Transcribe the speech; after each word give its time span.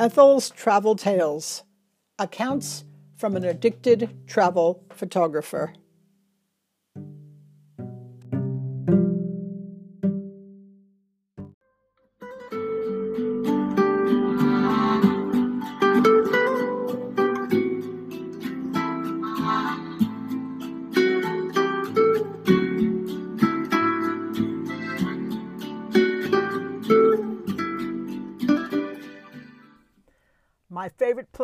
Ethel's 0.00 0.50
Travel 0.50 0.94
Tales 0.94 1.64
Accounts 2.20 2.84
from 3.16 3.34
an 3.34 3.42
Addicted 3.42 4.28
Travel 4.28 4.84
Photographer. 4.94 5.72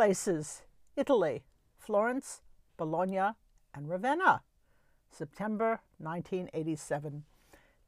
Places 0.05 0.61
Italy, 0.97 1.45
Florence, 1.79 2.43
Bologna, 2.77 3.37
and 3.73 3.89
Ravenna. 3.89 4.43
September 5.09 5.81
1987. 5.97 7.25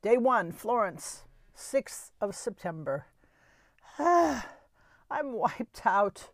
Day 0.00 0.16
one, 0.16 0.50
Florence, 0.50 1.24
6th 1.54 2.12
of 2.18 2.34
September. 2.34 3.04
I'm 3.98 4.44
wiped 5.10 5.84
out. 5.84 6.30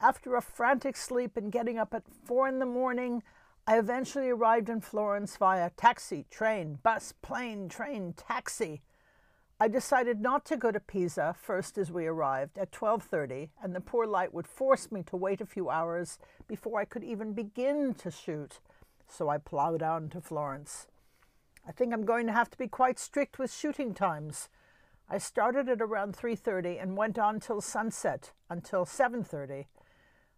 After 0.00 0.36
a 0.36 0.40
frantic 0.40 0.96
sleep 0.96 1.36
and 1.36 1.50
getting 1.50 1.78
up 1.78 1.94
at 1.94 2.04
four 2.24 2.46
in 2.46 2.60
the 2.60 2.64
morning, 2.64 3.24
I 3.66 3.76
eventually 3.76 4.28
arrived 4.28 4.68
in 4.68 4.80
Florence 4.80 5.36
via 5.36 5.70
taxi, 5.70 6.26
train, 6.30 6.78
bus, 6.84 7.12
plane, 7.22 7.68
train, 7.68 8.14
taxi. 8.16 8.82
I 9.60 9.66
decided 9.66 10.20
not 10.20 10.44
to 10.46 10.56
go 10.56 10.70
to 10.70 10.78
Pisa 10.78 11.34
first 11.36 11.78
as 11.78 11.90
we 11.90 12.06
arrived 12.06 12.58
at 12.58 12.70
12:30 12.70 13.50
and 13.60 13.74
the 13.74 13.80
poor 13.80 14.06
light 14.06 14.32
would 14.32 14.46
force 14.46 14.92
me 14.92 15.02
to 15.02 15.16
wait 15.16 15.40
a 15.40 15.46
few 15.46 15.68
hours 15.68 16.16
before 16.46 16.78
I 16.78 16.84
could 16.84 17.02
even 17.02 17.32
begin 17.32 17.94
to 17.94 18.08
shoot. 18.08 18.60
So 19.08 19.28
I 19.28 19.38
plowed 19.38 19.82
on 19.82 20.10
to 20.10 20.20
Florence. 20.20 20.86
I 21.66 21.72
think 21.72 21.92
I'm 21.92 22.04
going 22.04 22.28
to 22.28 22.32
have 22.32 22.50
to 22.50 22.58
be 22.58 22.68
quite 22.68 23.00
strict 23.00 23.40
with 23.40 23.52
shooting 23.52 23.94
times. 23.94 24.48
I 25.10 25.18
started 25.18 25.68
at 25.68 25.82
around 25.82 26.16
3:30 26.16 26.80
and 26.80 26.96
went 26.96 27.18
on 27.18 27.40
till 27.40 27.60
sunset 27.60 28.32
until 28.48 28.84
7:30. 28.84 29.66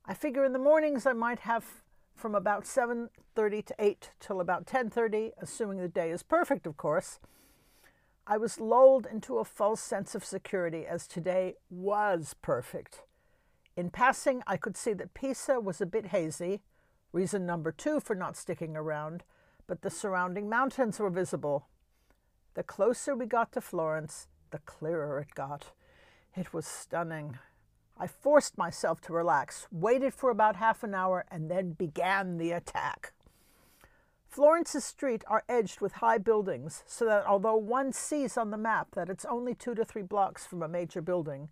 I 0.07 0.15
figure 0.15 0.47
in 0.47 0.55
the 0.55 0.59
mornings 0.59 1.05
I 1.05 1.13
might 1.13 1.41
have 1.41 1.83
from 2.15 2.35
about 2.35 2.65
7:30 2.65 3.61
to 3.67 3.75
8 3.79 4.13
till 4.19 4.41
about 4.41 4.65
10:30, 4.65 5.35
assuming 5.37 5.77
the 5.77 5.89
day 5.89 6.11
is 6.11 6.23
perfect, 6.23 6.67
of 6.67 6.79
course. 6.79 7.21
I 8.31 8.37
was 8.37 8.61
lulled 8.61 9.09
into 9.11 9.39
a 9.39 9.45
false 9.45 9.81
sense 9.81 10.15
of 10.15 10.25
security 10.25 10.87
as 10.87 11.09
today 11.09 11.57
was 11.69 12.37
perfect. 12.41 13.03
In 13.77 13.91
passing, 13.91 14.45
I 14.47 14.57
could 14.57 14.77
see 14.77 14.93
that 14.93 15.15
Pisa 15.15 15.59
was 15.59 15.81
a 15.81 15.87
bit 15.87 16.07
hazy, 16.07 16.63
reason 17.13 17.45
number 17.45 17.73
two 17.73 17.99
for 17.99 18.15
not 18.15 18.37
sticking 18.37 18.77
around, 18.77 19.25
but 19.67 19.83
the 19.83 19.91
surrounding 19.91 20.49
mountains 20.49 21.01
were 21.01 21.11
visible. 21.11 21.67
The 22.55 22.63
closer 22.63 23.17
we 23.17 23.27
got 23.27 23.51
to 23.55 23.61
Florence, 23.61 24.29
the 24.53 24.61
clearer 24.61 25.19
it 25.19 25.35
got. 25.35 25.73
It 26.37 26.55
was 26.55 26.69
stunning. 26.69 27.37
I 27.99 28.07
forced 28.07 28.57
myself 28.57 29.01
to 29.03 29.13
relax, 29.13 29.67
waited 29.73 30.15
for 30.15 30.31
about 30.31 30.55
half 30.55 30.85
an 30.85 30.95
hour, 30.95 31.25
and 31.33 31.51
then 31.51 31.73
began 31.73 32.39
the 32.39 32.53
attack. 32.53 33.13
Florence's 34.31 34.85
streets 34.85 35.25
are 35.27 35.43
edged 35.49 35.81
with 35.81 35.95
high 35.95 36.17
buildings, 36.17 36.85
so 36.87 37.05
that 37.05 37.27
although 37.27 37.57
one 37.57 37.93
sees 37.93 38.39
on 38.39 38.53
the 38.53 38.57
map 38.57 38.93
that 38.93 39.09
it's 39.09 39.25
only 39.25 39.57
two 39.57 39.75
to 39.75 39.85
three 39.85 40.03
blocks 40.03 40.47
from 40.47 40.63
a 40.63 40.69
major 40.69 41.03
building, 41.03 41.49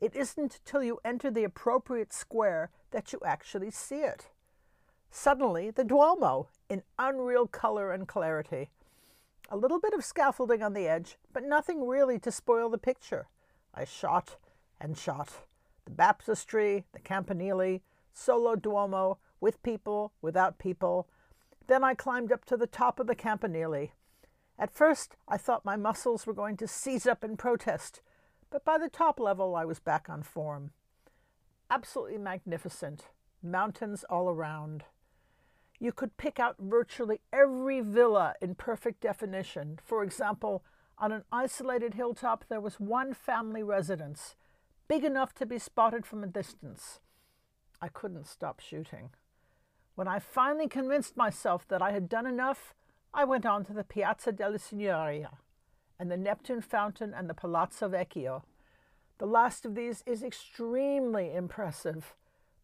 it 0.00 0.16
isn't 0.16 0.58
till 0.64 0.82
you 0.82 0.98
enter 1.04 1.30
the 1.30 1.44
appropriate 1.44 2.12
square 2.12 2.70
that 2.90 3.12
you 3.12 3.20
actually 3.24 3.70
see 3.70 4.00
it. 4.00 4.26
Suddenly, 5.08 5.70
the 5.70 5.84
Duomo, 5.84 6.48
in 6.68 6.82
unreal 6.98 7.46
color 7.46 7.92
and 7.92 8.08
clarity. 8.08 8.70
A 9.48 9.56
little 9.56 9.78
bit 9.78 9.94
of 9.94 10.04
scaffolding 10.04 10.64
on 10.64 10.72
the 10.72 10.88
edge, 10.88 11.18
but 11.32 11.44
nothing 11.44 11.86
really 11.86 12.18
to 12.18 12.32
spoil 12.32 12.68
the 12.68 12.76
picture. 12.76 13.28
I 13.72 13.84
shot 13.84 14.36
and 14.80 14.98
shot. 14.98 15.44
The 15.84 15.92
baptistry, 15.92 16.86
the 16.92 16.98
campanile, 16.98 17.82
solo 18.12 18.56
Duomo, 18.56 19.18
with 19.40 19.62
people, 19.62 20.12
without 20.20 20.58
people, 20.58 21.06
then 21.68 21.84
I 21.84 21.94
climbed 21.94 22.32
up 22.32 22.44
to 22.46 22.56
the 22.56 22.66
top 22.66 23.00
of 23.00 23.06
the 23.06 23.14
campanile. 23.14 23.88
At 24.58 24.74
first, 24.74 25.16
I 25.28 25.36
thought 25.36 25.64
my 25.64 25.76
muscles 25.76 26.26
were 26.26 26.34
going 26.34 26.56
to 26.58 26.68
seize 26.68 27.06
up 27.06 27.22
in 27.22 27.36
protest, 27.36 28.00
but 28.50 28.64
by 28.64 28.78
the 28.78 28.88
top 28.88 29.20
level, 29.20 29.54
I 29.54 29.64
was 29.64 29.80
back 29.80 30.08
on 30.08 30.22
form. 30.22 30.70
Absolutely 31.70 32.18
magnificent. 32.18 33.06
Mountains 33.42 34.04
all 34.08 34.28
around. 34.30 34.84
You 35.78 35.92
could 35.92 36.16
pick 36.16 36.40
out 36.40 36.56
virtually 36.58 37.20
every 37.32 37.80
villa 37.80 38.34
in 38.40 38.54
perfect 38.54 39.00
definition. 39.00 39.78
For 39.84 40.02
example, 40.02 40.64
on 40.98 41.12
an 41.12 41.24
isolated 41.30 41.94
hilltop, 41.94 42.44
there 42.48 42.60
was 42.60 42.80
one 42.80 43.12
family 43.12 43.62
residence, 43.62 44.36
big 44.88 45.04
enough 45.04 45.34
to 45.34 45.44
be 45.44 45.58
spotted 45.58 46.06
from 46.06 46.24
a 46.24 46.28
distance. 46.28 47.00
I 47.82 47.88
couldn't 47.88 48.26
stop 48.26 48.60
shooting. 48.60 49.10
When 49.96 50.06
I 50.06 50.18
finally 50.18 50.68
convinced 50.68 51.16
myself 51.16 51.66
that 51.68 51.80
I 51.80 51.92
had 51.92 52.06
done 52.06 52.26
enough, 52.26 52.74
I 53.14 53.24
went 53.24 53.46
on 53.46 53.64
to 53.64 53.72
the 53.72 53.82
Piazza 53.82 54.30
della 54.30 54.58
Signoria 54.58 55.38
and 55.98 56.10
the 56.10 56.18
Neptune 56.18 56.60
Fountain 56.60 57.14
and 57.14 57.30
the 57.30 57.34
Palazzo 57.34 57.88
Vecchio. 57.88 58.42
The 59.16 59.26
last 59.26 59.64
of 59.64 59.74
these 59.74 60.04
is 60.04 60.22
extremely 60.22 61.34
impressive. 61.34 62.14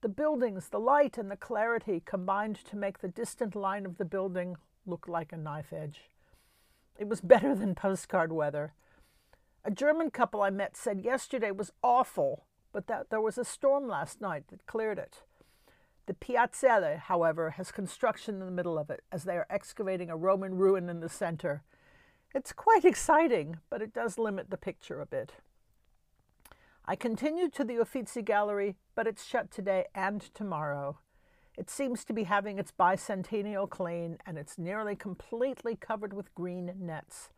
The 0.03 0.11
buildings, 0.11 0.69
the 0.69 0.79
light, 0.79 1.17
and 1.17 1.31
the 1.31 1.37
clarity 1.37 2.03
combined 2.05 2.57
to 2.67 2.77
make 2.77 2.99
the 2.99 3.09
distant 3.09 3.57
line 3.57 3.87
of 3.87 3.97
the 3.97 4.05
building 4.05 4.57
look 4.85 5.09
like 5.09 5.33
a 5.33 5.39
knife 5.39 5.73
edge. 5.73 6.11
It 6.99 7.09
was 7.09 7.21
better 7.23 7.55
than 7.55 7.75
postcard 7.75 8.31
weather. 8.31 8.75
A 9.65 9.71
German 9.71 10.11
couple 10.11 10.43
I 10.43 10.51
met 10.51 10.77
said 10.77 11.01
yesterday 11.01 11.51
was 11.51 11.73
awful, 11.83 12.45
but 12.73 12.89
that 12.89 13.09
there 13.09 13.23
was 13.23 13.39
a 13.39 13.45
storm 13.45 13.89
last 13.89 14.21
night 14.21 14.49
that 14.49 14.67
cleared 14.67 14.99
it. 14.99 15.23
The 16.07 16.15
Piazzale, 16.15 16.99
however, 16.99 17.51
has 17.51 17.71
construction 17.71 18.37
in 18.37 18.47
the 18.47 18.51
middle 18.51 18.79
of 18.79 18.91
it, 18.91 19.03
as 19.13 19.25
they 19.25 19.37
are 19.37 19.47
excavating 19.49 20.11
a 20.11 20.17
Roman 20.17 20.57
ruin 20.57 20.89
in 20.89 21.01
the 21.01 21.09
center. 21.09 21.63
It's 22.35 22.53
quite 22.53 22.85
exciting, 22.85 23.59
but 23.71 23.83
it 23.83 23.95
does 23.95 24.19
limit 24.19 24.51
the 24.51 24.57
picture 24.57 25.01
a 25.01 25.07
bit. 25.07 25.35
I 26.85 26.97
continued 26.97 27.53
to 27.55 27.65
the 27.65 27.77
Uffizi 27.81 28.23
Gallery, 28.23 28.75
but 28.97 29.07
it's 29.07 29.25
shut 29.25 29.53
today 29.53 29.85
and 29.95 30.21
tomorrow. 30.35 30.99
It 31.57 31.71
seems 31.71 32.05
to 32.07 32.13
be 32.13 32.25
having 32.25 32.59
its 32.59 32.73
bicentennial 32.73 33.69
clean, 33.71 34.19
and 34.27 34.39
it's 34.39 34.59
nearly 34.59 34.97
completely 34.97 35.77
covered 35.77 36.13
with 36.13 36.35
green 36.35 36.73
nets. 36.81 37.31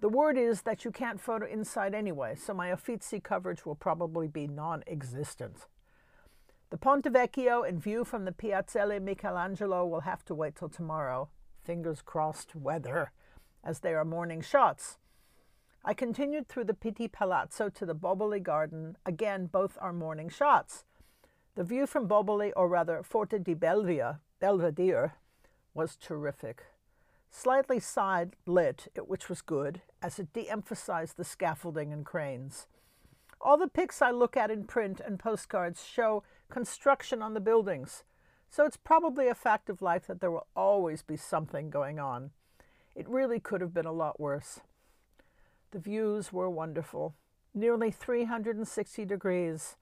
The 0.00 0.08
word 0.08 0.36
is 0.36 0.62
that 0.62 0.84
you 0.84 0.90
can't 0.90 1.20
photo 1.20 1.46
inside 1.46 1.94
anyway, 1.94 2.36
so 2.36 2.54
my 2.54 2.70
Uffizi 2.70 3.20
coverage 3.20 3.64
will 3.64 3.74
probably 3.74 4.28
be 4.28 4.46
non 4.46 4.84
existent. 4.86 5.66
The 6.72 6.78
Ponte 6.78 7.04
Vecchio 7.04 7.68
and 7.68 7.78
view 7.78 8.02
from 8.02 8.24
the 8.24 8.32
Piazzale 8.32 8.98
Michelangelo 8.98 9.84
will 9.84 10.00
have 10.00 10.24
to 10.24 10.34
wait 10.34 10.56
till 10.56 10.70
tomorrow. 10.70 11.28
Fingers 11.62 12.00
crossed 12.00 12.56
weather, 12.56 13.12
as 13.62 13.80
they 13.80 13.92
are 13.92 14.06
morning 14.06 14.40
shots. 14.40 14.96
I 15.84 15.92
continued 15.92 16.48
through 16.48 16.64
the 16.64 16.72
Pitti 16.72 17.08
Palazzo 17.08 17.68
to 17.68 17.84
the 17.84 17.94
Boboli 17.94 18.42
Garden. 18.42 18.96
Again, 19.04 19.50
both 19.52 19.76
are 19.82 19.92
morning 19.92 20.30
shots. 20.30 20.86
The 21.56 21.62
view 21.62 21.86
from 21.86 22.08
Boboli, 22.08 22.52
or 22.56 22.68
rather 22.68 23.02
Forte 23.02 23.40
di 23.40 23.54
Belvia, 23.54 24.20
Belvedere, 24.40 25.16
was 25.74 25.96
terrific. 25.96 26.62
Slightly 27.28 27.80
side 27.80 28.34
lit, 28.46 28.88
which 28.96 29.28
was 29.28 29.42
good, 29.42 29.82
as 30.00 30.18
it 30.18 30.32
de 30.32 30.48
emphasized 30.48 31.18
the 31.18 31.24
scaffolding 31.24 31.92
and 31.92 32.06
cranes. 32.06 32.66
All 33.42 33.58
the 33.58 33.68
pics 33.68 34.00
I 34.00 34.10
look 34.12 34.36
at 34.36 34.50
in 34.50 34.64
print 34.64 35.00
and 35.04 35.18
postcards 35.18 35.84
show 35.84 36.22
construction 36.52 37.22
on 37.22 37.32
the 37.32 37.40
buildings, 37.40 38.04
so 38.50 38.66
it's 38.66 38.76
probably 38.76 39.26
a 39.26 39.34
fact 39.34 39.70
of 39.70 39.80
life 39.80 40.06
that 40.06 40.20
there 40.20 40.30
will 40.30 40.46
always 40.54 41.00
be 41.00 41.16
something 41.16 41.70
going 41.70 41.98
on. 41.98 42.30
It 42.94 43.08
really 43.08 43.40
could 43.40 43.62
have 43.62 43.72
been 43.72 43.86
a 43.86 43.92
lot 43.92 44.20
worse. 44.20 44.60
The 45.70 45.78
views 45.78 46.30
were 46.30 46.50
wonderful, 46.50 47.14
nearly 47.54 47.90
360 47.90 49.06
degrees. 49.06 49.76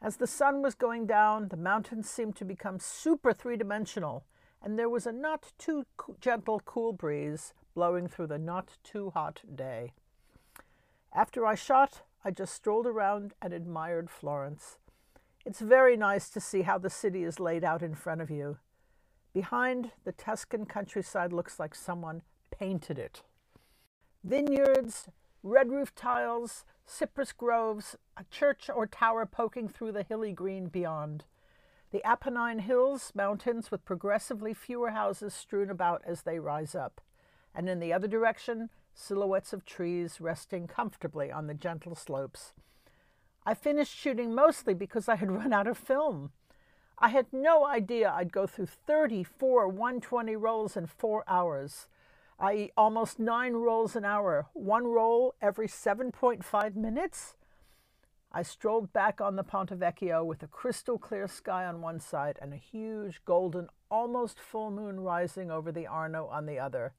As 0.00 0.16
the 0.16 0.26
sun 0.26 0.62
was 0.62 0.74
going 0.74 1.04
down, 1.04 1.48
the 1.48 1.58
mountains 1.58 2.08
seemed 2.08 2.34
to 2.36 2.46
become 2.46 2.78
super 2.78 3.34
three 3.34 3.58
dimensional, 3.58 4.24
and 4.62 4.78
there 4.78 4.88
was 4.88 5.06
a 5.06 5.12
not 5.12 5.52
too 5.58 5.84
gentle 6.18 6.62
cool 6.64 6.94
breeze 6.94 7.52
blowing 7.74 8.08
through 8.08 8.28
the 8.28 8.38
not 8.38 8.78
too 8.82 9.10
hot 9.10 9.42
day. 9.54 9.92
After 11.14 11.44
I 11.44 11.54
shot, 11.54 12.00
I 12.24 12.30
just 12.30 12.54
strolled 12.54 12.86
around 12.86 13.34
and 13.42 13.52
admired 13.52 14.08
Florence. 14.08 14.78
It's 15.46 15.60
very 15.60 15.96
nice 15.96 16.28
to 16.30 16.40
see 16.40 16.62
how 16.62 16.78
the 16.78 16.90
city 16.90 17.24
is 17.24 17.40
laid 17.40 17.64
out 17.64 17.82
in 17.82 17.94
front 17.94 18.20
of 18.20 18.30
you. 18.30 18.58
Behind, 19.32 19.92
the 20.04 20.12
Tuscan 20.12 20.66
countryside 20.66 21.32
looks 21.32 21.58
like 21.58 21.74
someone 21.74 22.22
painted 22.50 22.98
it. 22.98 23.22
Vineyards, 24.22 25.08
red 25.42 25.70
roof 25.70 25.94
tiles, 25.94 26.64
cypress 26.84 27.32
groves, 27.32 27.96
a 28.16 28.24
church 28.30 28.68
or 28.74 28.86
tower 28.86 29.24
poking 29.24 29.68
through 29.68 29.92
the 29.92 30.02
hilly 30.02 30.32
green 30.32 30.66
beyond. 30.66 31.24
The 31.90 32.02
Apennine 32.04 32.60
Hills, 32.60 33.10
mountains 33.14 33.70
with 33.70 33.84
progressively 33.84 34.52
fewer 34.52 34.90
houses 34.90 35.32
strewn 35.32 35.70
about 35.70 36.02
as 36.06 36.22
they 36.22 36.38
rise 36.38 36.74
up. 36.74 37.00
And 37.54 37.68
in 37.68 37.80
the 37.80 37.92
other 37.92 38.06
direction, 38.06 38.68
silhouettes 38.94 39.52
of 39.52 39.64
trees 39.64 40.20
resting 40.20 40.66
comfortably 40.66 41.32
on 41.32 41.46
the 41.46 41.54
gentle 41.54 41.94
slopes. 41.94 42.52
I 43.44 43.54
finished 43.54 43.96
shooting 43.96 44.34
mostly 44.34 44.74
because 44.74 45.08
I 45.08 45.16
had 45.16 45.30
run 45.40 45.52
out 45.52 45.66
of 45.66 45.78
film. 45.78 46.32
I 46.98 47.08
had 47.08 47.26
no 47.32 47.66
idea 47.66 48.12
I'd 48.14 48.32
go 48.32 48.46
through 48.46 48.66
34 48.66 49.68
120 49.68 50.36
rolls 50.36 50.76
in 50.76 50.86
four 50.86 51.24
hours, 51.26 51.88
i.e., 52.38 52.70
almost 52.76 53.18
nine 53.18 53.54
rolls 53.54 53.96
an 53.96 54.04
hour, 54.04 54.46
one 54.52 54.86
roll 54.86 55.34
every 55.40 55.66
7.5 55.66 56.74
minutes. 56.76 57.36
I 58.32 58.42
strolled 58.42 58.92
back 58.92 59.20
on 59.20 59.36
the 59.36 59.42
Ponte 59.42 59.70
Vecchio 59.70 60.24
with 60.24 60.42
a 60.42 60.46
crystal 60.46 60.98
clear 60.98 61.26
sky 61.26 61.64
on 61.64 61.80
one 61.80 61.98
side 62.00 62.38
and 62.40 62.52
a 62.52 62.56
huge 62.56 63.22
golden, 63.24 63.68
almost 63.90 64.38
full 64.38 64.70
moon 64.70 65.00
rising 65.00 65.50
over 65.50 65.72
the 65.72 65.86
Arno 65.86 66.26
on 66.26 66.46
the 66.46 66.58
other. 66.58 66.92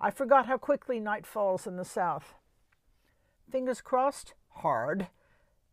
I 0.00 0.10
forgot 0.10 0.46
how 0.46 0.56
quickly 0.56 1.00
night 1.00 1.26
falls 1.26 1.66
in 1.66 1.76
the 1.76 1.84
south. 1.84 2.34
Fingers 3.50 3.80
crossed, 3.80 4.34
hard, 4.50 5.08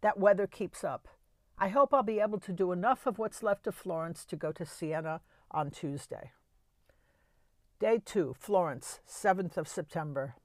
that 0.05 0.19
weather 0.19 0.45
keeps 0.45 0.83
up. 0.83 1.07
I 1.57 1.69
hope 1.69 1.91
I'll 1.91 2.03
be 2.03 2.19
able 2.19 2.39
to 2.41 2.53
do 2.53 2.71
enough 2.71 3.07
of 3.07 3.17
what's 3.17 3.41
left 3.41 3.65
of 3.65 3.73
Florence 3.73 4.23
to 4.25 4.35
go 4.35 4.51
to 4.51 4.63
Siena 4.63 5.21
on 5.49 5.71
Tuesday. 5.71 6.29
Day 7.79 8.03
2, 8.05 8.35
Florence, 8.37 8.99
7th 9.09 9.57
of 9.57 9.67
September. 9.67 10.35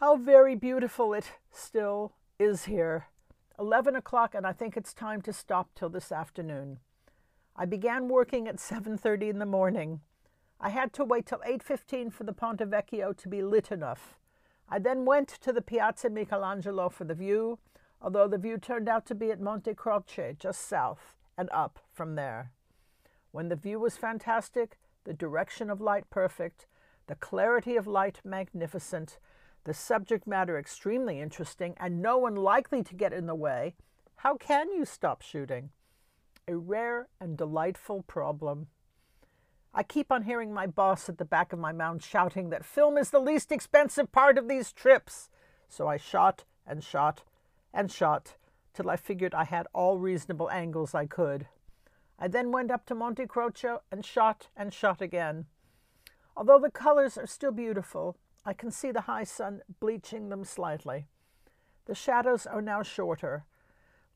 How 0.00 0.16
very 0.16 0.56
beautiful 0.56 1.14
it 1.14 1.34
still 1.52 2.14
is 2.40 2.64
here. 2.64 3.06
11 3.60 3.94
o'clock 3.94 4.34
and 4.34 4.44
I 4.44 4.52
think 4.52 4.76
it's 4.76 4.92
time 4.92 5.22
to 5.22 5.32
stop 5.32 5.70
till 5.76 5.88
this 5.88 6.10
afternoon. 6.10 6.80
I 7.54 7.64
began 7.64 8.08
working 8.08 8.48
at 8.48 8.58
7:30 8.58 9.28
in 9.28 9.38
the 9.38 9.46
morning. 9.46 10.00
I 10.58 10.70
had 10.70 10.92
to 10.94 11.04
wait 11.04 11.26
till 11.26 11.42
8:15 11.44 12.10
for 12.10 12.24
the 12.24 12.32
Ponte 12.32 12.68
Vecchio 12.68 13.16
to 13.18 13.28
be 13.28 13.40
lit 13.40 13.70
enough. 13.70 14.18
I 14.68 14.80
then 14.80 15.04
went 15.04 15.28
to 15.28 15.52
the 15.52 15.62
Piazza 15.62 16.10
Michelangelo 16.10 16.88
for 16.88 17.04
the 17.04 17.14
view 17.14 17.60
although 18.02 18.26
the 18.26 18.38
view 18.38 18.58
turned 18.58 18.88
out 18.88 19.06
to 19.06 19.14
be 19.14 19.30
at 19.30 19.40
Monte 19.40 19.74
Croce, 19.74 20.34
just 20.38 20.68
south, 20.68 21.14
and 21.38 21.48
up 21.52 21.78
from 21.92 22.16
there. 22.16 22.50
When 23.30 23.48
the 23.48 23.56
view 23.56 23.78
was 23.78 23.96
fantastic, 23.96 24.76
the 25.04 25.14
direction 25.14 25.70
of 25.70 25.80
light 25.80 26.10
perfect, 26.10 26.66
the 27.06 27.14
clarity 27.14 27.76
of 27.76 27.86
light 27.86 28.20
magnificent, 28.24 29.18
the 29.64 29.74
subject 29.74 30.26
matter 30.26 30.58
extremely 30.58 31.20
interesting, 31.20 31.74
and 31.78 32.02
no 32.02 32.18
one 32.18 32.34
likely 32.34 32.82
to 32.82 32.94
get 32.94 33.12
in 33.12 33.26
the 33.26 33.34
way, 33.34 33.74
how 34.16 34.36
can 34.36 34.70
you 34.72 34.84
stop 34.84 35.22
shooting? 35.22 35.70
A 36.48 36.56
rare 36.56 37.08
and 37.20 37.36
delightful 37.36 38.02
problem. 38.02 38.66
I 39.72 39.82
keep 39.82 40.12
on 40.12 40.24
hearing 40.24 40.52
my 40.52 40.66
boss 40.66 41.08
at 41.08 41.18
the 41.18 41.24
back 41.24 41.52
of 41.52 41.58
my 41.58 41.72
mouth 41.72 42.04
shouting 42.04 42.50
that 42.50 42.64
film 42.64 42.98
is 42.98 43.10
the 43.10 43.20
least 43.20 43.50
expensive 43.50 44.12
part 44.12 44.36
of 44.36 44.48
these 44.48 44.72
trips. 44.72 45.30
So 45.68 45.86
I 45.86 45.96
shot 45.96 46.44
and 46.66 46.84
shot 46.84 47.22
and 47.72 47.90
shot 47.90 48.36
till 48.74 48.90
I 48.90 48.96
figured 48.96 49.34
I 49.34 49.44
had 49.44 49.66
all 49.72 49.98
reasonable 49.98 50.50
angles 50.50 50.94
I 50.94 51.06
could. 51.06 51.46
I 52.18 52.28
then 52.28 52.52
went 52.52 52.70
up 52.70 52.86
to 52.86 52.94
Monte 52.94 53.26
Croce 53.26 53.78
and 53.90 54.04
shot 54.04 54.48
and 54.56 54.72
shot 54.72 55.00
again. 55.00 55.46
Although 56.36 56.60
the 56.60 56.70
colors 56.70 57.18
are 57.18 57.26
still 57.26 57.52
beautiful, 57.52 58.16
I 58.44 58.52
can 58.52 58.70
see 58.70 58.90
the 58.90 59.02
high 59.02 59.24
sun 59.24 59.62
bleaching 59.80 60.28
them 60.28 60.44
slightly. 60.44 61.06
The 61.86 61.94
shadows 61.94 62.46
are 62.46 62.62
now 62.62 62.82
shorter. 62.82 63.44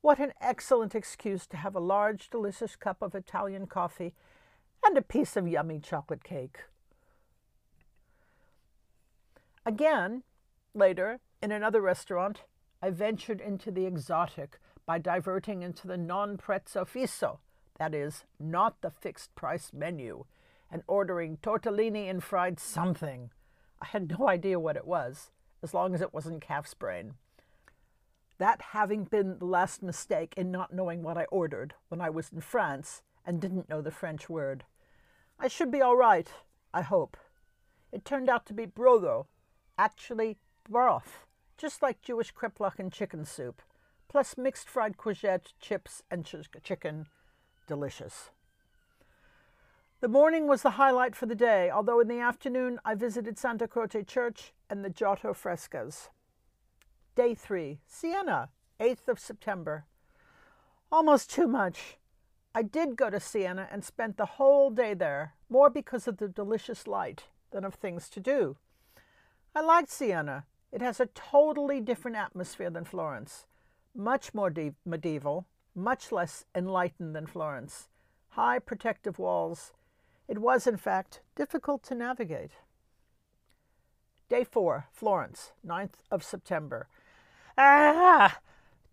What 0.00 0.18
an 0.18 0.32
excellent 0.40 0.94
excuse 0.94 1.46
to 1.48 1.56
have 1.56 1.74
a 1.74 1.80
large, 1.80 2.30
delicious 2.30 2.76
cup 2.76 3.02
of 3.02 3.14
Italian 3.14 3.66
coffee 3.66 4.14
and 4.84 4.96
a 4.96 5.02
piece 5.02 5.36
of 5.36 5.48
yummy 5.48 5.80
chocolate 5.80 6.22
cake. 6.22 6.60
Again, 9.64 10.22
later, 10.74 11.18
in 11.42 11.50
another 11.50 11.80
restaurant, 11.80 12.42
I 12.86 12.90
ventured 12.90 13.40
into 13.40 13.72
the 13.72 13.84
exotic 13.84 14.60
by 14.86 14.98
diverting 14.98 15.64
into 15.64 15.88
the 15.88 15.96
non 15.96 16.36
prezzo 16.36 16.86
fisso, 16.86 17.38
that 17.80 17.92
is, 17.92 18.26
not 18.38 18.80
the 18.80 18.92
fixed 18.92 19.34
price 19.34 19.72
menu, 19.72 20.24
and 20.70 20.84
ordering 20.86 21.38
tortellini 21.38 22.08
and 22.08 22.22
fried 22.22 22.60
something. 22.60 23.30
I 23.82 23.86
had 23.86 24.16
no 24.16 24.28
idea 24.28 24.60
what 24.60 24.76
it 24.76 24.86
was, 24.86 25.32
as 25.64 25.74
long 25.74 25.96
as 25.96 26.00
it 26.00 26.14
wasn't 26.14 26.42
calf's 26.42 26.74
brain. 26.74 27.14
That 28.38 28.62
having 28.70 29.02
been 29.02 29.40
the 29.40 29.46
last 29.46 29.82
mistake 29.82 30.32
in 30.36 30.52
not 30.52 30.72
knowing 30.72 31.02
what 31.02 31.18
I 31.18 31.24
ordered 31.24 31.74
when 31.88 32.00
I 32.00 32.10
was 32.10 32.30
in 32.32 32.40
France 32.40 33.02
and 33.24 33.40
didn't 33.40 33.68
know 33.68 33.82
the 33.82 33.90
French 33.90 34.28
word. 34.28 34.62
I 35.40 35.48
should 35.48 35.72
be 35.72 35.82
all 35.82 35.96
right, 35.96 36.28
I 36.72 36.82
hope. 36.82 37.16
It 37.90 38.04
turned 38.04 38.28
out 38.28 38.46
to 38.46 38.54
be 38.54 38.64
brodo, 38.64 39.26
actually 39.76 40.36
broth 40.68 41.25
just 41.56 41.82
like 41.82 42.02
Jewish 42.02 42.32
kreplach 42.34 42.78
and 42.78 42.92
chicken 42.92 43.24
soup, 43.24 43.62
plus 44.08 44.36
mixed 44.36 44.68
fried 44.68 44.96
courgette, 44.96 45.52
chips, 45.60 46.02
and 46.10 46.24
ch- 46.24 46.48
chicken. 46.62 47.06
Delicious. 47.66 48.30
The 50.00 50.08
morning 50.08 50.46
was 50.46 50.62
the 50.62 50.72
highlight 50.72 51.16
for 51.16 51.26
the 51.26 51.34
day, 51.34 51.70
although 51.70 52.00
in 52.00 52.08
the 52.08 52.20
afternoon 52.20 52.78
I 52.84 52.94
visited 52.94 53.38
Santa 53.38 53.66
Croce 53.66 54.02
Church 54.04 54.52
and 54.68 54.84
the 54.84 54.90
Giotto 54.90 55.32
frescoes. 55.32 56.10
Day 57.14 57.34
3, 57.34 57.80
Siena, 57.86 58.50
8th 58.78 59.08
of 59.08 59.18
September. 59.18 59.86
Almost 60.92 61.30
too 61.30 61.46
much. 61.46 61.96
I 62.54 62.62
did 62.62 62.96
go 62.96 63.10
to 63.10 63.18
Siena 63.18 63.68
and 63.70 63.82
spent 63.82 64.16
the 64.16 64.26
whole 64.26 64.70
day 64.70 64.94
there, 64.94 65.34
more 65.48 65.70
because 65.70 66.06
of 66.06 66.18
the 66.18 66.28
delicious 66.28 66.86
light 66.86 67.24
than 67.50 67.64
of 67.64 67.74
things 67.74 68.08
to 68.10 68.20
do. 68.20 68.56
I 69.54 69.62
liked 69.62 69.90
Siena. 69.90 70.44
It 70.72 70.80
has 70.82 71.00
a 71.00 71.06
totally 71.06 71.80
different 71.80 72.16
atmosphere 72.16 72.70
than 72.70 72.84
Florence, 72.84 73.46
much 73.94 74.34
more 74.34 74.52
medieval, 74.84 75.46
much 75.74 76.12
less 76.12 76.44
enlightened 76.54 77.14
than 77.14 77.26
Florence, 77.26 77.88
high 78.30 78.58
protective 78.58 79.18
walls. 79.18 79.72
It 80.28 80.38
was, 80.38 80.66
in 80.66 80.76
fact, 80.76 81.20
difficult 81.34 81.82
to 81.84 81.94
navigate. 81.94 82.52
Day 84.28 84.44
4, 84.44 84.88
Florence, 84.90 85.52
9th 85.64 86.00
of 86.10 86.24
September. 86.24 86.88
Ah! 87.56 88.40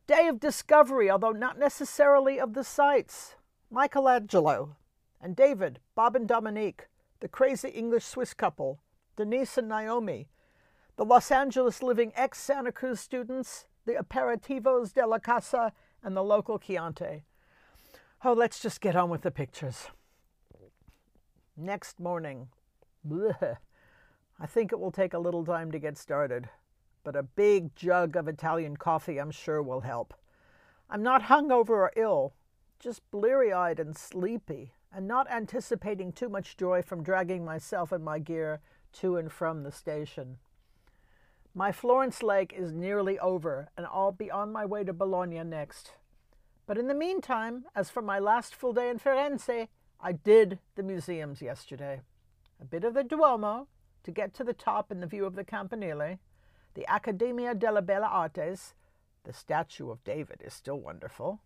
Day 0.06 0.27
of 0.27 0.39
discovery, 0.39 1.10
although 1.10 1.32
not 1.32 1.58
necessarily 1.58 2.39
of 2.39 2.53
the 2.53 2.63
sights. 2.63 3.36
Michelangelo 3.72 4.75
and 5.20 5.36
David, 5.36 5.80
Bob 5.96 6.15
and 6.15 6.27
Dominique, 6.27 6.88
the 7.22 7.27
crazy 7.27 7.70
English 7.70 8.03
Swiss 8.03 8.34
couple, 8.34 8.82
Denise 9.15 9.58
and 9.58 9.70
Naomi, 9.70 10.27
the 10.96 11.06
Los 11.06 11.32
Angeles 11.32 11.82
living 11.82 12.12
ex 12.16 12.40
Santa 12.40 12.72
Cruz 12.72 13.00
students, 13.00 13.66
the 13.86 13.94
aperitivos 13.94 14.94
de 14.94 15.06
la 15.06 15.18
casa, 15.18 15.74
and 16.04 16.16
the 16.16 16.24
local 16.24 16.60
Chianti. 16.60 17.24
Oh, 18.24 18.34
let's 18.34 18.60
just 18.60 18.80
get 18.80 18.96
on 18.96 19.10
with 19.10 19.22
the 19.22 19.32
pictures. 19.32 19.88
Next 21.58 22.00
morning, 22.00 22.48
bleh, 23.08 23.58
I 24.40 24.46
think 24.46 24.72
it 24.72 24.80
will 24.80 24.92
take 24.92 25.14
a 25.14 25.20
little 25.20 25.46
time 25.46 25.72
to 25.72 25.80
get 25.80 25.98
started, 25.98 26.50
but 27.04 27.16
a 27.16 27.24
big 27.24 27.76
jug 27.76 28.16
of 28.16 28.28
Italian 28.28 28.78
coffee 28.78 29.20
I'm 29.20 29.32
sure 29.32 29.62
will 29.62 29.82
help. 29.82 30.14
I'm 30.90 31.04
not 31.04 31.24
hungover 31.24 31.70
or 31.70 31.92
ill, 31.96 32.34
just 32.80 33.10
bleary 33.12 33.52
eyed 33.52 33.80
and 33.80 33.98
sleepy, 33.98 34.74
and 34.92 35.08
not 35.08 35.30
anticipating 35.32 36.12
too 36.12 36.30
much 36.30 36.56
joy 36.56 36.82
from 36.82 37.04
dragging 37.04 37.44
myself 37.44 37.92
and 37.92 38.04
my 38.04 38.20
gear 38.20 38.62
to 38.94 39.18
and 39.18 39.32
from 39.32 39.64
the 39.64 39.72
station. 39.72 40.38
My 41.55 41.72
Florence 41.72 42.24
leg 42.24 42.51
is 42.57 42.72
nearly 42.72 43.19
over, 43.19 43.69
and 43.77 43.86
I'll 43.86 44.12
be 44.12 44.31
on 44.31 44.51
my 44.51 44.65
way 44.65 44.83
to 44.83 44.91
Bologna 44.91 45.43
next. 45.43 45.91
But 46.65 46.79
in 46.79 46.88
the 46.88 46.95
meantime, 46.95 47.65
as 47.75 47.91
for 47.91 48.01
my 48.01 48.17
last 48.17 48.55
full 48.55 48.74
day 48.74 48.89
in 48.89 48.98
Firenze, 48.98 49.67
I 50.01 50.12
did 50.13 50.57
the 50.74 50.81
museums 50.81 51.43
yesterday. 51.43 52.01
A 52.60 52.65
bit 52.65 52.83
of 52.83 52.95
the 52.95 53.03
Duomo 53.03 53.67
to 54.03 54.12
get 54.12 54.33
to 54.33 54.43
the 54.43 54.53
top 54.53 54.91
in 54.91 55.00
the 55.00 55.05
view 55.05 55.25
of 55.25 55.36
the 55.36 55.43
Campanile, 55.43 56.17
the 56.74 56.88
Accademia 56.88 57.53
delle 57.53 57.81
Belle 57.81 58.03
Artes, 58.03 58.74
the 59.24 59.33
statue 59.33 59.91
of 59.91 60.03
David 60.03 60.41
is 60.43 60.55
still 60.55 60.79
wonderful. 60.79 61.39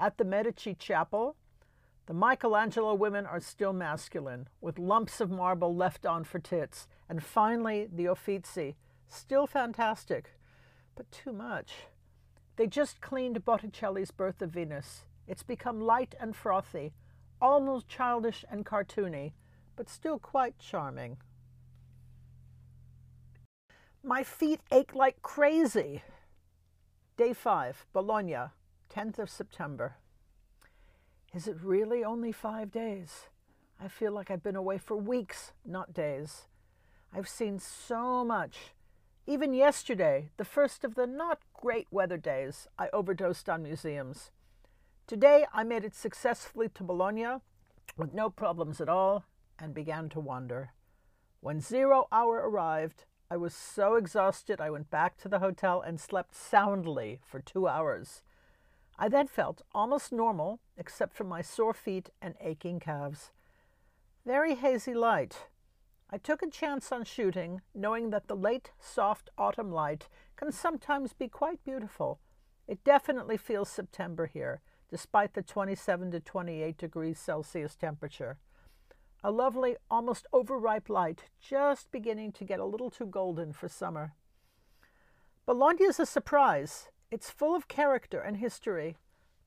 At 0.00 0.18
the 0.18 0.24
Medici 0.24 0.74
Chapel, 0.74 1.36
the 2.06 2.14
Michelangelo 2.14 2.92
women 2.94 3.24
are 3.24 3.40
still 3.40 3.72
masculine, 3.72 4.48
with 4.60 4.80
lumps 4.80 5.20
of 5.20 5.30
marble 5.30 5.76
left 5.76 6.06
on 6.06 6.24
for 6.24 6.40
tits. 6.40 6.88
And 7.08 7.22
finally, 7.22 7.86
the 7.92 8.06
Uffizi, 8.06 8.74
Still 9.08 9.46
fantastic, 9.46 10.30
but 10.94 11.10
too 11.10 11.32
much. 11.32 11.72
They 12.56 12.66
just 12.66 13.00
cleaned 13.00 13.44
Botticelli's 13.44 14.10
Birth 14.10 14.42
of 14.42 14.50
Venus. 14.50 15.04
It's 15.26 15.42
become 15.42 15.80
light 15.80 16.14
and 16.20 16.34
frothy, 16.34 16.92
almost 17.40 17.88
childish 17.88 18.44
and 18.50 18.66
cartoony, 18.66 19.32
but 19.76 19.88
still 19.88 20.18
quite 20.18 20.58
charming. 20.58 21.18
My 24.02 24.22
feet 24.22 24.60
ache 24.70 24.94
like 24.94 25.22
crazy. 25.22 26.02
Day 27.16 27.32
5, 27.32 27.86
Bologna, 27.92 28.50
10th 28.94 29.18
of 29.18 29.30
September. 29.30 29.96
Is 31.34 31.46
it 31.46 31.56
really 31.62 32.04
only 32.04 32.32
five 32.32 32.70
days? 32.70 33.26
I 33.80 33.88
feel 33.88 34.12
like 34.12 34.30
I've 34.30 34.42
been 34.42 34.56
away 34.56 34.78
for 34.78 34.96
weeks, 34.96 35.52
not 35.64 35.92
days. 35.92 36.46
I've 37.14 37.28
seen 37.28 37.58
so 37.58 38.24
much. 38.24 38.72
Even 39.28 39.52
yesterday, 39.52 40.30
the 40.38 40.44
first 40.44 40.84
of 40.84 40.94
the 40.94 41.06
not 41.06 41.40
great 41.52 41.86
weather 41.90 42.16
days, 42.16 42.66
I 42.78 42.88
overdosed 42.94 43.46
on 43.50 43.62
museums. 43.62 44.30
Today, 45.06 45.44
I 45.52 45.64
made 45.64 45.84
it 45.84 45.94
successfully 45.94 46.70
to 46.70 46.82
Bologna 46.82 47.42
with 47.98 48.14
no 48.14 48.30
problems 48.30 48.80
at 48.80 48.88
all 48.88 49.26
and 49.58 49.74
began 49.74 50.08
to 50.10 50.18
wander. 50.18 50.70
When 51.42 51.60
zero 51.60 52.08
hour 52.10 52.36
arrived, 52.36 53.04
I 53.30 53.36
was 53.36 53.52
so 53.52 53.96
exhausted 53.96 54.62
I 54.62 54.70
went 54.70 54.88
back 54.88 55.18
to 55.18 55.28
the 55.28 55.40
hotel 55.40 55.82
and 55.82 56.00
slept 56.00 56.34
soundly 56.34 57.20
for 57.22 57.38
two 57.38 57.68
hours. 57.68 58.22
I 58.98 59.10
then 59.10 59.26
felt 59.26 59.60
almost 59.74 60.10
normal, 60.10 60.60
except 60.78 61.14
for 61.14 61.24
my 61.24 61.42
sore 61.42 61.74
feet 61.74 62.08
and 62.22 62.34
aching 62.40 62.80
calves. 62.80 63.30
Very 64.24 64.54
hazy 64.54 64.94
light. 64.94 65.48
I 66.10 66.16
took 66.16 66.42
a 66.42 66.50
chance 66.50 66.90
on 66.90 67.04
shooting, 67.04 67.60
knowing 67.74 68.10
that 68.10 68.28
the 68.28 68.36
late, 68.36 68.70
soft 68.80 69.28
autumn 69.36 69.70
light 69.70 70.08
can 70.36 70.50
sometimes 70.52 71.12
be 71.12 71.28
quite 71.28 71.62
beautiful. 71.64 72.18
It 72.66 72.82
definitely 72.82 73.36
feels 73.36 73.68
September 73.68 74.26
here, 74.26 74.62
despite 74.90 75.34
the 75.34 75.42
27 75.42 76.10
to 76.12 76.20
28 76.20 76.78
degrees 76.78 77.18
Celsius 77.18 77.76
temperature. 77.76 78.38
A 79.22 79.30
lovely, 79.30 79.76
almost 79.90 80.26
overripe 80.32 80.88
light, 80.88 81.24
just 81.40 81.90
beginning 81.90 82.32
to 82.32 82.44
get 82.44 82.60
a 82.60 82.64
little 82.64 82.88
too 82.88 83.06
golden 83.06 83.52
for 83.52 83.68
summer. 83.68 84.14
Bologna 85.44 85.84
is 85.84 86.00
a 86.00 86.06
surprise. 86.06 86.88
It's 87.10 87.30
full 87.30 87.54
of 87.54 87.68
character 87.68 88.20
and 88.20 88.38
history. 88.38 88.96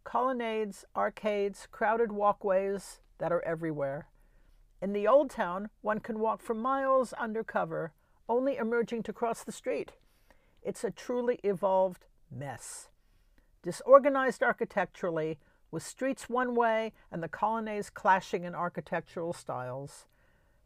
Colonnades, 0.03 0.84
arcades, 0.96 1.68
crowded 1.72 2.12
walkways 2.12 3.00
that 3.18 3.32
are 3.32 3.44
everywhere. 3.44 4.11
In 4.82 4.94
the 4.94 5.08
old 5.08 5.30
town, 5.30 5.70
one 5.82 6.00
can 6.00 6.20
walk 6.20 6.42
for 6.42 6.56
miles 6.56 7.14
under 7.20 7.44
cover, 7.44 7.94
only 8.28 8.58
emerging 8.58 9.04
to 9.04 9.14
cross 9.14 9.44
the 9.44 9.52
street. 9.52 9.92
It's 10.64 10.84
a 10.84 10.90
truly 10.90 11.40
evolved 11.44 12.06
mess. 12.32 12.90
Disorganized 13.62 14.42
architecturally, 14.42 15.38
with 15.70 15.84
streets 15.84 16.28
one 16.28 16.56
way 16.56 16.94
and 17.12 17.22
the 17.22 17.30
colonnades 17.30 17.90
clashing 17.90 18.44
in 18.44 18.56
architectural 18.56 19.34
styles. 19.34 20.08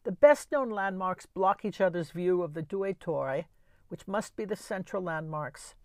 The 0.04 0.12
best 0.12 0.52
known 0.52 0.70
landmarks 0.70 1.26
block 1.26 1.66
each 1.66 1.82
other's 1.82 2.12
view 2.12 2.42
of 2.42 2.54
the 2.54 2.62
Due 2.62 2.94
Torri, 2.94 3.46
which 3.90 4.08
must 4.08 4.36
be 4.36 4.46
the 4.46 4.56
central 4.56 5.04
landmarks. 5.04 5.76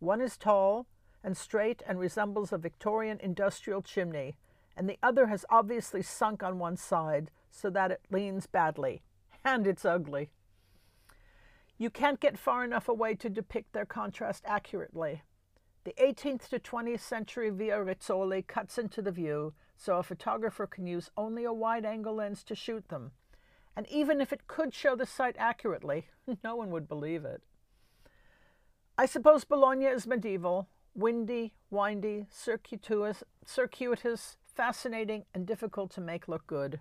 One 0.00 0.20
is 0.20 0.36
tall 0.36 0.86
and 1.22 1.36
straight 1.36 1.82
and 1.86 1.98
resembles 1.98 2.52
a 2.52 2.58
Victorian 2.58 3.18
industrial 3.20 3.80
chimney, 3.80 4.36
and 4.76 4.88
the 4.88 4.98
other 5.02 5.26
has 5.26 5.44
obviously 5.50 6.02
sunk 6.02 6.42
on 6.42 6.58
one 6.58 6.76
side 6.76 7.30
so 7.50 7.70
that 7.70 7.90
it 7.90 8.00
leans 8.10 8.46
badly. 8.46 9.02
And 9.44 9.66
it's 9.66 9.84
ugly. 9.84 10.30
You 11.76 11.90
can't 11.90 12.20
get 12.20 12.38
far 12.38 12.64
enough 12.64 12.88
away 12.88 13.14
to 13.16 13.28
depict 13.28 13.72
their 13.72 13.84
contrast 13.84 14.44
accurately. 14.46 15.22
The 15.84 15.94
18th 16.00 16.48
to 16.48 16.58
20th 16.58 17.00
century 17.00 17.50
Via 17.50 17.78
Rizzoli 17.78 18.46
cuts 18.46 18.78
into 18.78 19.02
the 19.02 19.10
view, 19.10 19.52
so 19.76 19.96
a 19.96 20.02
photographer 20.02 20.66
can 20.66 20.86
use 20.86 21.10
only 21.16 21.44
a 21.44 21.52
wide 21.52 21.84
angle 21.84 22.14
lens 22.14 22.42
to 22.44 22.54
shoot 22.54 22.88
them. 22.88 23.10
And 23.76 23.86
even 23.90 24.20
if 24.20 24.32
it 24.32 24.46
could 24.46 24.72
show 24.72 24.96
the 24.96 25.04
site 25.04 25.36
accurately, 25.38 26.06
no 26.44 26.56
one 26.56 26.70
would 26.70 26.88
believe 26.88 27.24
it. 27.24 27.42
I 28.96 29.06
suppose 29.06 29.44
Bologna 29.44 29.86
is 29.86 30.06
medieval, 30.06 30.68
windy, 30.94 31.52
windy, 31.70 32.26
circuitous, 32.30 33.24
circuitous, 33.44 34.36
fascinating, 34.54 35.24
and 35.34 35.46
difficult 35.46 35.90
to 35.92 36.00
make 36.00 36.28
look 36.28 36.46
good. 36.46 36.80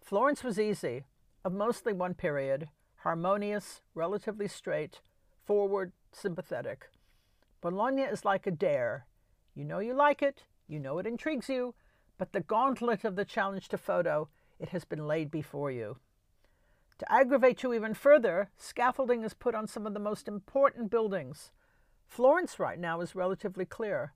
Florence 0.00 0.42
was 0.42 0.58
easy, 0.58 1.04
of 1.44 1.52
mostly 1.52 1.92
one 1.92 2.14
period, 2.14 2.68
harmonious, 2.96 3.80
relatively 3.94 4.48
straight, 4.48 5.00
forward, 5.44 5.92
sympathetic. 6.12 6.88
Bologna 7.60 8.02
is 8.02 8.24
like 8.24 8.46
a 8.46 8.50
dare. 8.50 9.06
You 9.54 9.64
know 9.64 9.78
you 9.78 9.94
like 9.94 10.22
it, 10.22 10.42
you 10.68 10.78
know 10.78 10.98
it 10.98 11.06
intrigues 11.06 11.48
you, 11.48 11.74
but 12.18 12.32
the 12.32 12.40
gauntlet 12.40 13.04
of 13.04 13.16
the 13.16 13.24
challenge 13.24 13.68
to 13.68 13.78
photo, 13.78 14.28
it 14.58 14.70
has 14.70 14.84
been 14.84 15.06
laid 15.06 15.30
before 15.30 15.70
you. 15.70 15.98
To 16.98 17.12
aggravate 17.12 17.62
you 17.62 17.74
even 17.74 17.94
further, 17.94 18.50
scaffolding 18.56 19.22
is 19.22 19.34
put 19.34 19.54
on 19.54 19.66
some 19.66 19.86
of 19.86 19.94
the 19.94 20.00
most 20.00 20.28
important 20.28 20.90
buildings. 20.90 21.52
Florence 22.06 22.58
right 22.58 22.78
now 22.78 23.00
is 23.00 23.14
relatively 23.14 23.66
clear, 23.66 24.14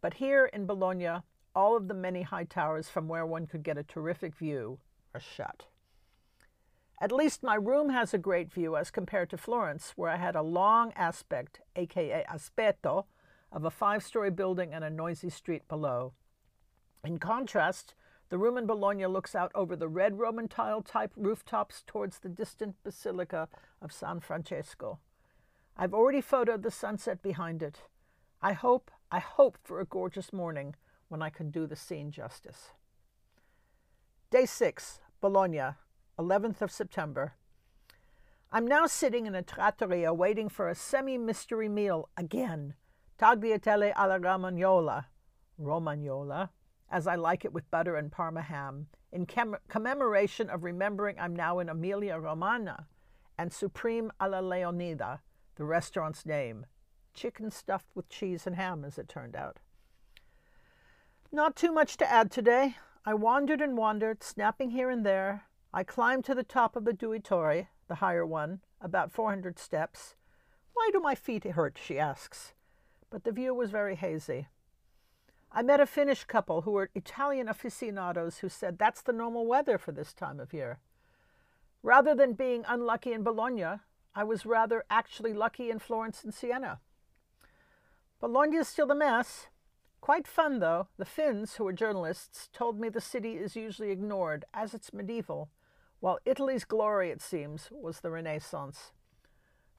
but 0.00 0.14
here 0.14 0.46
in 0.46 0.66
Bologna, 0.66 1.22
all 1.56 1.74
of 1.74 1.88
the 1.88 1.94
many 1.94 2.20
high 2.20 2.44
towers 2.44 2.90
from 2.90 3.08
where 3.08 3.24
one 3.24 3.46
could 3.46 3.62
get 3.62 3.78
a 3.78 3.82
terrific 3.82 4.36
view 4.36 4.78
are 5.14 5.20
shut. 5.20 5.64
At 7.00 7.10
least 7.10 7.42
my 7.42 7.54
room 7.54 7.88
has 7.88 8.12
a 8.12 8.18
great 8.18 8.52
view 8.52 8.76
as 8.76 8.90
compared 8.90 9.30
to 9.30 9.38
Florence, 9.38 9.94
where 9.96 10.10
I 10.10 10.16
had 10.16 10.36
a 10.36 10.42
long 10.42 10.92
aspect, 10.94 11.60
aka 11.74 12.24
aspetto, 12.30 13.06
of 13.50 13.64
a 13.64 13.70
five 13.70 14.04
story 14.04 14.30
building 14.30 14.74
and 14.74 14.84
a 14.84 14.90
noisy 14.90 15.30
street 15.30 15.66
below. 15.66 16.12
In 17.02 17.18
contrast, 17.18 17.94
the 18.28 18.38
room 18.38 18.58
in 18.58 18.66
Bologna 18.66 19.06
looks 19.06 19.34
out 19.34 19.52
over 19.54 19.76
the 19.76 19.88
red 19.88 20.18
Roman 20.18 20.48
tile 20.48 20.82
type 20.82 21.12
rooftops 21.16 21.84
towards 21.86 22.18
the 22.18 22.28
distant 22.28 22.74
Basilica 22.82 23.48
of 23.80 23.92
San 23.92 24.20
Francesco. 24.20 24.98
I've 25.76 25.94
already 25.94 26.20
photoed 26.20 26.62
the 26.62 26.70
sunset 26.70 27.22
behind 27.22 27.62
it. 27.62 27.82
I 28.42 28.52
hope, 28.52 28.90
I 29.10 29.20
hope 29.20 29.58
for 29.62 29.80
a 29.80 29.86
gorgeous 29.86 30.32
morning 30.32 30.74
when 31.08 31.22
I 31.22 31.30
can 31.30 31.50
do 31.50 31.66
the 31.66 31.76
scene 31.76 32.10
justice. 32.10 32.72
Day 34.30 34.46
6, 34.46 35.00
Bologna, 35.20 35.74
11th 36.18 36.62
of 36.62 36.70
September. 36.70 37.34
I'm 38.52 38.66
now 38.66 38.86
sitting 38.86 39.26
in 39.26 39.34
a 39.34 39.42
trattoria 39.42 40.12
waiting 40.12 40.48
for 40.48 40.68
a 40.68 40.74
semi 40.74 41.18
mystery 41.18 41.68
meal 41.68 42.08
again 42.16 42.74
tagliatelle 43.18 43.92
alla 43.96 44.18
romagnola, 44.18 45.06
romagnola, 45.60 46.50
as 46.90 47.06
I 47.06 47.16
like 47.16 47.44
it 47.44 47.52
with 47.52 47.70
butter 47.70 47.96
and 47.96 48.12
parma 48.12 48.42
ham, 48.42 48.86
in 49.12 49.26
commemoration 49.68 50.50
of 50.50 50.62
remembering 50.62 51.18
I'm 51.18 51.34
now 51.34 51.58
in 51.58 51.68
Emilia 51.68 52.18
Romagna, 52.18 52.86
and 53.38 53.52
Supreme 53.52 54.12
alla 54.20 54.42
Leonida, 54.42 55.20
the 55.56 55.64
restaurant's 55.64 56.26
name. 56.26 56.66
Chicken 57.14 57.50
stuffed 57.50 57.88
with 57.94 58.08
cheese 58.08 58.46
and 58.46 58.56
ham, 58.56 58.84
as 58.84 58.98
it 58.98 59.08
turned 59.08 59.34
out. 59.34 59.58
Not 61.32 61.56
too 61.56 61.72
much 61.72 61.96
to 61.96 62.10
add 62.10 62.30
today. 62.30 62.76
I 63.04 63.14
wandered 63.14 63.60
and 63.60 63.76
wandered, 63.76 64.22
snapping 64.22 64.70
here 64.70 64.90
and 64.90 65.04
there. 65.04 65.44
I 65.72 65.82
climbed 65.82 66.24
to 66.26 66.34
the 66.34 66.44
top 66.44 66.76
of 66.76 66.84
the 66.84 66.92
Due 66.92 67.18
Torri, 67.18 67.66
the 67.88 67.96
higher 67.96 68.24
one, 68.24 68.60
about 68.80 69.10
400 69.10 69.58
steps. 69.58 70.14
Why 70.72 70.90
do 70.92 71.00
my 71.00 71.14
feet 71.14 71.44
hurt? 71.44 71.78
she 71.82 71.98
asks. 71.98 72.52
But 73.10 73.24
the 73.24 73.32
view 73.32 73.54
was 73.54 73.70
very 73.70 73.96
hazy. 73.96 74.48
I 75.50 75.62
met 75.62 75.80
a 75.80 75.86
Finnish 75.86 76.24
couple 76.24 76.62
who 76.62 76.72
were 76.72 76.90
Italian 76.94 77.48
aficionados 77.48 78.38
who 78.38 78.48
said 78.48 78.78
that's 78.78 79.02
the 79.02 79.12
normal 79.12 79.46
weather 79.46 79.78
for 79.78 79.92
this 79.92 80.12
time 80.12 80.38
of 80.38 80.52
year. 80.52 80.78
Rather 81.82 82.14
than 82.14 82.34
being 82.34 82.64
unlucky 82.68 83.12
in 83.12 83.22
Bologna, 83.22 83.80
I 84.14 84.24
was 84.24 84.46
rather 84.46 84.84
actually 84.90 85.32
lucky 85.32 85.70
in 85.70 85.78
Florence 85.78 86.22
and 86.24 86.32
Siena. 86.32 86.80
Bologna 88.20 88.58
is 88.58 88.68
still 88.68 88.90
a 88.90 88.94
mess. 88.94 89.48
Quite 90.06 90.28
fun, 90.28 90.60
though. 90.60 90.86
The 90.98 91.04
Finns, 91.04 91.56
who 91.56 91.66
are 91.66 91.72
journalists, 91.72 92.48
told 92.52 92.78
me 92.78 92.88
the 92.88 93.00
city 93.00 93.32
is 93.32 93.56
usually 93.56 93.90
ignored, 93.90 94.44
as 94.54 94.72
it's 94.72 94.92
medieval, 94.92 95.48
while 95.98 96.20
Italy's 96.24 96.64
glory, 96.64 97.10
it 97.10 97.20
seems, 97.20 97.70
was 97.72 97.98
the 97.98 98.12
Renaissance. 98.12 98.92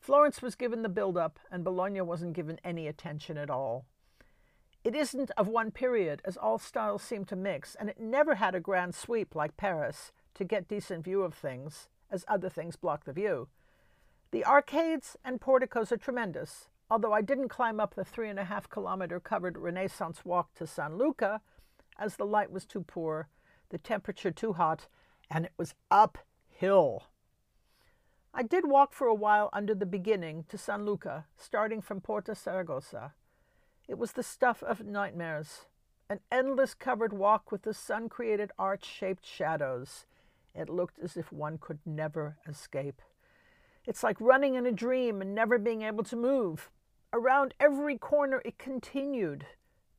Florence 0.02 0.42
was 0.42 0.56
given 0.56 0.82
the 0.82 0.90
build 0.90 1.16
up, 1.16 1.40
and 1.50 1.64
Bologna 1.64 2.02
wasn't 2.02 2.34
given 2.34 2.60
any 2.62 2.88
attention 2.88 3.38
at 3.38 3.50
all. 3.50 3.86
It 4.84 4.96
isn't 4.96 5.32
of 5.38 5.48
one 5.48 5.72
period, 5.72 6.22
as 6.26 6.36
all 6.36 6.60
styles 6.60 7.04
seem 7.04 7.24
to 7.24 7.38
mix, 7.38 7.76
and 7.76 7.88
it 7.90 7.98
never 7.98 8.36
had 8.36 8.54
a 8.54 8.60
grand 8.60 8.96
sweep 8.96 9.34
like 9.34 9.56
Paris 9.56 10.12
to 10.34 10.44
get 10.44 10.68
decent 10.68 11.06
view 11.06 11.22
of 11.22 11.36
things, 11.36 11.88
as 12.12 12.26
other 12.28 12.50
things 12.50 12.76
block 12.76 13.06
the 13.06 13.14
view. 13.14 13.48
The 14.32 14.44
arcades 14.44 15.16
and 15.24 15.40
porticos 15.40 15.94
are 15.94 15.96
tremendous, 15.96 16.68
although 16.90 17.14
I 17.14 17.22
didn't 17.22 17.50
climb 17.50 17.80
up 17.80 17.96
the 17.96 18.06
three 18.06 18.30
and 18.30 18.40
a 18.40 18.46
half 18.46 18.70
kilometer 18.70 19.20
covered 19.20 19.58
Renaissance 19.58 20.24
walk 20.24 20.54
to 20.56 20.68
San 20.68 20.98
Luca, 20.98 21.42
as 22.00 22.16
the 22.16 22.26
light 22.26 22.52
was 22.52 22.66
too 22.66 22.82
poor, 22.82 23.30
the 23.70 23.78
temperature 23.78 24.32
too 24.32 24.54
hot, 24.54 24.88
and 25.30 25.46
it 25.46 25.54
was 25.58 25.74
uphill. 25.92 27.04
I 28.34 28.44
did 28.44 28.68
walk 28.68 28.94
for 28.94 29.08
a 29.08 29.16
while 29.16 29.50
under 29.52 29.74
the 29.74 29.86
beginning 29.86 30.46
to 30.50 30.58
San 30.58 30.86
Luca, 30.86 31.26
starting 31.36 31.82
from 31.82 32.02
Porta 32.02 32.36
Saragossa. 32.36 33.14
It 33.88 33.98
was 33.98 34.12
the 34.12 34.24
stuff 34.24 34.62
of 34.62 34.86
nightmares. 34.86 35.66
An 36.10 36.20
endless 36.32 36.74
covered 36.74 37.14
walk 37.14 37.52
with 37.52 37.64
the 37.64 37.74
sun 37.74 38.10
created 38.10 38.52
arch 38.58 38.86
shaped 38.86 39.26
shadows. 39.26 40.06
It 40.54 40.70
looked 40.70 41.00
as 41.00 41.18
if 41.18 41.32
one 41.32 41.58
could 41.58 41.80
never 41.86 42.38
escape. 42.48 43.02
It's 43.86 44.04
like 44.04 44.20
running 44.20 44.56
in 44.56 44.66
a 44.66 44.72
dream 44.72 45.22
and 45.22 45.34
never 45.34 45.58
being 45.58 45.82
able 45.82 46.04
to 46.06 46.16
move. 46.16 46.70
Around 47.18 47.56
every 47.60 47.98
corner 47.98 48.44
it 48.46 48.60
continued. 48.60 49.48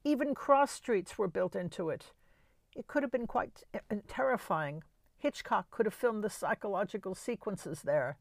Even 0.04 0.36
cross 0.36 0.70
streets 0.70 1.18
were 1.18 1.26
built 1.26 1.56
into 1.56 1.90
it. 1.90 2.12
It 2.76 2.86
could 2.86 3.02
have 3.02 3.10
been 3.10 3.26
quite 3.26 3.64
eh, 3.74 3.80
eh, 3.90 3.96
terrifying. 4.06 4.84
Hitchcock 5.16 5.68
could 5.72 5.84
have 5.84 5.94
filmed 5.94 6.22
the 6.22 6.30
psychological 6.30 7.16
sequences 7.16 7.82
there. 7.82 8.18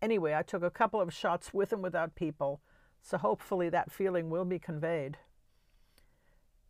Anyway, 0.00 0.32
I 0.32 0.40
took 0.40 0.62
a 0.62 0.70
couple 0.70 1.02
of 1.02 1.12
shots 1.12 1.52
with 1.52 1.70
and 1.70 1.82
without 1.82 2.14
people, 2.14 2.62
so 3.02 3.18
hopefully 3.18 3.68
that 3.68 3.92
feeling 3.92 4.30
will 4.30 4.46
be 4.46 4.58
conveyed. 4.58 5.18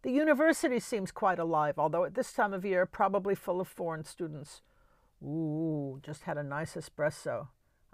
The 0.03 0.11
university 0.11 0.81
seems 0.81 1.13
quite 1.13 1.39
alive, 1.39 1.79
although 1.79 2.03
at 2.03 2.15
this 2.15 2.33
time 2.33 2.53
of 2.53 2.65
year 2.65 2.85
probably 2.85 3.37
full 3.37 3.61
of 3.61 3.69
foreign 3.69 4.03
students. 4.03 4.63
Ooh, 5.23 6.01
just 6.03 6.25
had 6.25 6.37
a 6.37 6.43
nice 6.43 6.75
espresso. 6.75 7.47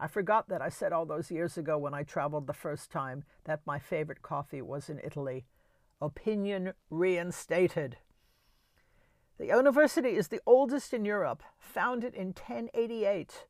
I 0.02 0.06
forgot 0.06 0.48
that 0.48 0.62
I 0.62 0.70
said 0.70 0.94
all 0.94 1.04
those 1.04 1.30
years 1.30 1.58
ago 1.58 1.76
when 1.76 1.92
I 1.92 2.04
traveled 2.04 2.46
the 2.46 2.54
first 2.54 2.90
time 2.90 3.24
that 3.44 3.60
my 3.66 3.78
favorite 3.78 4.22
coffee 4.22 4.62
was 4.62 4.88
in 4.88 4.98
Italy. 5.04 5.44
Opinion 6.00 6.72
reinstated. 6.88 7.98
The 9.36 9.46
university 9.46 10.16
is 10.16 10.28
the 10.28 10.40
oldest 10.46 10.94
in 10.94 11.04
Europe, 11.04 11.42
founded 11.58 12.14
in 12.14 12.28
1088. 12.28 13.46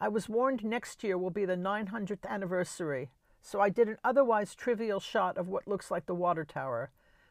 I 0.00 0.08
was 0.08 0.28
warned 0.28 0.64
next 0.64 1.04
year 1.04 1.16
will 1.16 1.30
be 1.30 1.44
the 1.44 1.56
900th 1.56 2.26
anniversary, 2.28 3.10
so 3.40 3.60
I 3.60 3.68
did 3.68 3.88
an 3.88 3.98
otherwise 4.02 4.56
trivial 4.56 4.98
shot 4.98 5.38
of 5.38 5.46
what 5.46 5.68
looks 5.68 5.92
like 5.92 6.06
the 6.06 6.14
water 6.14 6.44
tower, 6.44 6.90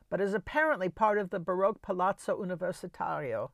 but 0.09 0.21
is 0.21 0.33
apparently 0.33 0.87
part 0.87 1.17
of 1.17 1.31
the 1.31 1.39
Baroque 1.39 1.81
Palazzo 1.81 2.41
Universitario. 2.41 3.49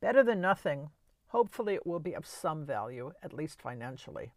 Better 0.00 0.24
than 0.24 0.40
nothing. 0.40 0.90
Hopefully, 1.32 1.74
it 1.74 1.86
will 1.86 1.98
be 1.98 2.12
of 2.12 2.26
some 2.26 2.66
value, 2.66 3.12
at 3.22 3.32
least 3.32 3.62
financially. 3.62 4.32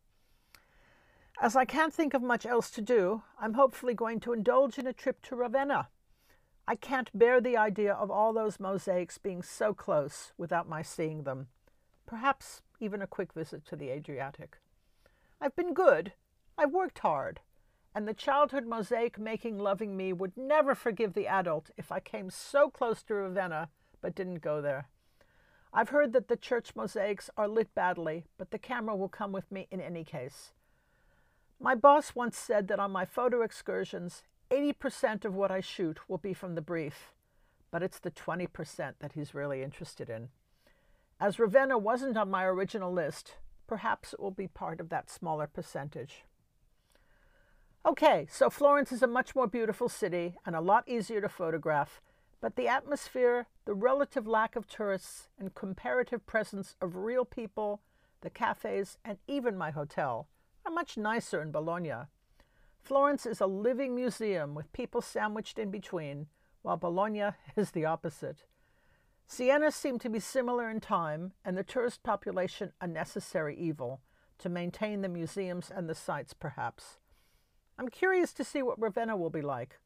As 1.42 1.54
I 1.54 1.66
can't 1.66 1.94
think 1.94 2.14
of 2.14 2.22
much 2.22 2.46
else 2.46 2.72
to 2.72 2.82
do, 2.82 3.22
I'm 3.38 3.56
hopefully 3.56 3.94
going 3.94 4.22
to 4.22 4.32
indulge 4.32 4.80
in 4.80 4.88
a 4.88 4.94
trip 4.94 5.22
to 5.24 5.36
Ravenna. 5.36 5.90
I 6.66 6.76
can't 6.76 7.12
bear 7.14 7.42
the 7.42 7.58
idea 7.58 7.94
of 7.94 8.10
all 8.10 8.32
those 8.32 8.62
mosaics 8.62 9.18
being 9.18 9.42
so 9.42 9.74
close 9.74 10.32
without 10.38 10.70
my 10.70 10.82
seeing 10.82 11.24
them. 11.24 11.48
Perhaps 12.06 12.62
even 12.80 13.02
a 13.02 13.08
quick 13.08 13.34
visit 13.34 13.66
to 13.66 13.76
the 13.76 13.90
Adriatic. 13.90 14.58
I've 15.42 15.56
been 15.58 15.74
good. 15.74 16.14
I've 16.58 16.72
worked 16.72 17.00
hard. 17.00 17.42
And 17.94 18.08
the 18.08 18.14
childhood 18.14 18.66
mosaic 18.66 19.20
making 19.20 19.60
loving 19.60 19.98
me 19.98 20.14
would 20.14 20.38
never 20.38 20.74
forgive 20.74 21.14
the 21.14 21.28
adult 21.28 21.72
if 21.76 21.92
I 21.92 22.00
came 22.00 22.30
so 22.30 22.70
close 22.70 23.04
to 23.04 23.16
Ravenna 23.16 23.68
but 24.00 24.16
didn't 24.16 24.42
go 24.42 24.62
there. 24.62 24.88
I've 25.78 25.90
heard 25.90 26.14
that 26.14 26.30
the 26.30 26.38
church 26.38 26.74
mosaics 26.74 27.30
are 27.36 27.50
lit 27.50 27.76
badly, 27.76 28.24
but 28.38 28.52
the 28.52 28.58
camera 28.58 28.96
will 28.96 29.10
come 29.10 29.34
with 29.34 29.52
me 29.52 29.68
in 29.70 29.82
any 29.82 30.06
case. 30.06 30.54
My 31.60 31.76
boss 31.76 32.16
once 32.16 32.38
said 32.38 32.70
that 32.70 32.80
on 32.80 32.94
my 32.94 33.04
photo 33.04 33.42
excursions, 33.42 34.24
80% 34.50 35.26
of 35.26 35.36
what 35.36 35.52
I 35.52 35.60
shoot 35.60 36.00
will 36.08 36.18
be 36.18 36.34
from 36.34 36.56
the 36.56 36.62
brief, 36.62 37.12
but 37.72 37.84
it's 37.84 38.00
the 38.00 38.10
20% 38.10 38.94
that 39.00 39.14
he's 39.14 39.36
really 39.36 39.64
interested 39.64 40.10
in. 40.10 40.30
As 41.20 41.40
Ravenna 41.40 41.78
wasn't 41.78 42.16
on 42.16 42.32
my 42.32 42.46
original 42.46 42.94
list, 42.94 43.36
perhaps 43.68 44.14
it 44.14 44.22
will 44.22 44.32
be 44.32 44.48
part 44.48 44.80
of 44.80 44.88
that 44.90 45.10
smaller 45.10 45.46
percentage. 45.48 46.24
Okay, 47.86 48.28
so 48.32 48.50
Florence 48.50 48.94
is 48.94 49.04
a 49.04 49.08
much 49.08 49.36
more 49.36 49.48
beautiful 49.48 49.90
city 49.90 50.38
and 50.46 50.56
a 50.56 50.62
lot 50.62 50.88
easier 50.88 51.20
to 51.20 51.28
photograph, 51.28 52.00
but 52.42 52.56
the 52.56 52.68
atmosphere, 52.68 53.48
the 53.66 53.74
relative 53.74 54.28
lack 54.28 54.56
of 54.56 54.68
tourists, 54.68 55.30
and 55.40 55.56
comparative 55.56 56.26
presence 56.26 56.76
of 56.82 56.96
real 56.96 57.26
people, 57.26 57.82
the 58.22 58.30
cafes, 58.30 58.98
and 59.04 59.18
even 59.28 59.58
my 59.58 59.72
hotel 59.72 60.28
are 60.66 60.72
much 60.72 60.98
nicer 60.98 61.42
in 61.42 61.52
Bologna 61.52 62.06
Florence 62.86 63.26
is 63.26 63.42
a 63.42 63.48
living 63.48 63.96
museum 63.96 64.54
with 64.54 64.72
people 64.72 65.02
sandwiched 65.02 65.58
in 65.58 65.72
between, 65.72 66.28
while 66.62 66.78
Bologna 66.78 67.32
is 67.56 67.72
the 67.72 67.84
opposite. 67.84 68.44
Siena 69.26 69.72
seemed 69.72 70.02
to 70.02 70.10
be 70.10 70.20
similar 70.20 70.70
in 70.70 70.80
time, 70.80 71.34
and 71.44 71.58
the 71.58 71.64
tourist 71.64 72.04
population 72.04 72.74
a 72.80 72.86
necessary 72.86 73.58
evil 73.58 74.02
to 74.38 74.50
maintain 74.50 75.02
the 75.02 75.10
museums 75.10 75.72
and 75.76 75.90
the 75.90 75.96
sites, 75.96 76.36
perhaps. 76.36 77.00
I'm 77.80 77.90
curious 77.90 78.32
to 78.34 78.44
see 78.44 78.62
what 78.62 78.80
Ravenna 78.80 79.18
will 79.18 79.32
be 79.32 79.42
like. 79.42 79.80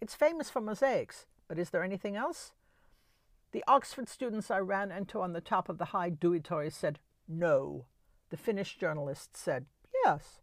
It's 0.00 0.16
famous 0.16 0.50
for 0.50 0.60
mosaics, 0.60 1.26
but 1.48 1.58
is 1.58 1.70
there 1.70 1.82
anything 1.82 2.16
else? 2.16 2.52
The 3.52 3.64
Oxford 3.68 4.08
students 4.08 4.50
I 4.50 4.58
ran 4.58 4.90
into 4.90 5.20
on 5.20 5.32
the 5.32 5.40
top 5.40 5.68
of 5.68 5.78
the 5.78 5.86
high 5.86 6.10
Due 6.10 6.40
Torri 6.40 6.72
said 6.72 6.98
no. 7.28 7.86
The 8.30 8.36
Finnish 8.36 8.76
journalist 8.76 9.36
said 9.36 9.66
yes. 10.04 10.40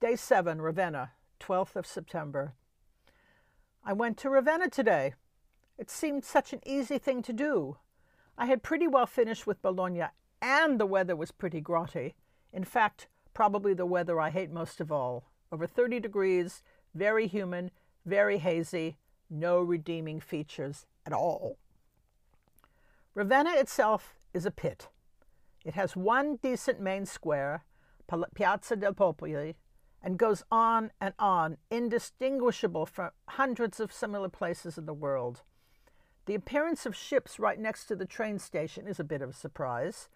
Day 0.00 0.14
7, 0.14 0.60
Ravenna, 0.60 1.12
12th 1.40 1.74
of 1.74 1.86
September. 1.86 2.54
I 3.84 3.92
went 3.92 4.16
to 4.18 4.30
Ravenna 4.30 4.68
today. 4.68 5.14
It 5.78 5.90
seemed 5.90 6.24
such 6.24 6.52
an 6.52 6.60
easy 6.64 6.98
thing 6.98 7.22
to 7.22 7.32
do. 7.32 7.78
I 8.38 8.46
had 8.46 8.62
pretty 8.62 8.86
well 8.86 9.06
finished 9.06 9.46
with 9.46 9.62
Bologna, 9.62 10.04
and 10.40 10.78
the 10.78 10.86
weather 10.86 11.16
was 11.16 11.30
pretty 11.32 11.60
grotty. 11.60 12.14
In 12.52 12.64
fact, 12.64 13.08
probably 13.34 13.74
the 13.74 13.86
weather 13.86 14.20
I 14.20 14.30
hate 14.30 14.50
most 14.50 14.80
of 14.80 14.92
all. 14.92 15.30
Over 15.50 15.66
30 15.66 16.00
degrees, 16.00 16.62
very 16.94 17.26
humid, 17.26 17.70
very 18.04 18.38
hazy, 18.38 18.98
no 19.30 19.60
redeeming 19.60 20.20
features 20.20 20.86
at 21.04 21.12
all. 21.12 21.58
Ravenna 23.14 23.52
itself 23.54 24.14
is 24.34 24.44
a 24.44 24.50
pit. 24.50 24.88
It 25.64 25.74
has 25.74 25.96
one 25.96 26.36
decent 26.36 26.80
main 26.80 27.06
square, 27.06 27.64
Piazza 28.34 28.76
del 28.76 28.92
Popoli, 28.92 29.54
and 30.02 30.18
goes 30.18 30.44
on 30.50 30.92
and 31.00 31.14
on, 31.18 31.56
indistinguishable 31.70 32.86
from 32.86 33.10
hundreds 33.28 33.80
of 33.80 33.92
similar 33.92 34.28
places 34.28 34.78
in 34.78 34.86
the 34.86 34.94
world. 34.94 35.42
The 36.26 36.34
appearance 36.34 36.86
of 36.86 36.94
ships 36.94 37.38
right 37.38 37.58
next 37.58 37.86
to 37.86 37.96
the 37.96 38.04
train 38.04 38.38
station 38.38 38.86
is 38.86 39.00
a 39.00 39.04
bit 39.04 39.22
of 39.22 39.30
a 39.30 39.32
surprise. 39.32 40.08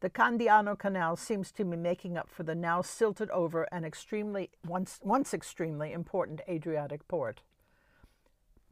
The 0.00 0.10
Candiano 0.10 0.76
Canal 0.76 1.16
seems 1.16 1.52
to 1.52 1.64
be 1.64 1.76
making 1.76 2.16
up 2.16 2.28
for 2.28 2.42
the 2.42 2.54
now 2.54 2.82
silted 2.82 3.30
over 3.30 3.68
and 3.70 3.84
extremely 3.84 4.50
once 4.66 4.98
once 5.02 5.32
extremely 5.32 5.92
important 5.92 6.40
Adriatic 6.48 7.06
port. 7.06 7.42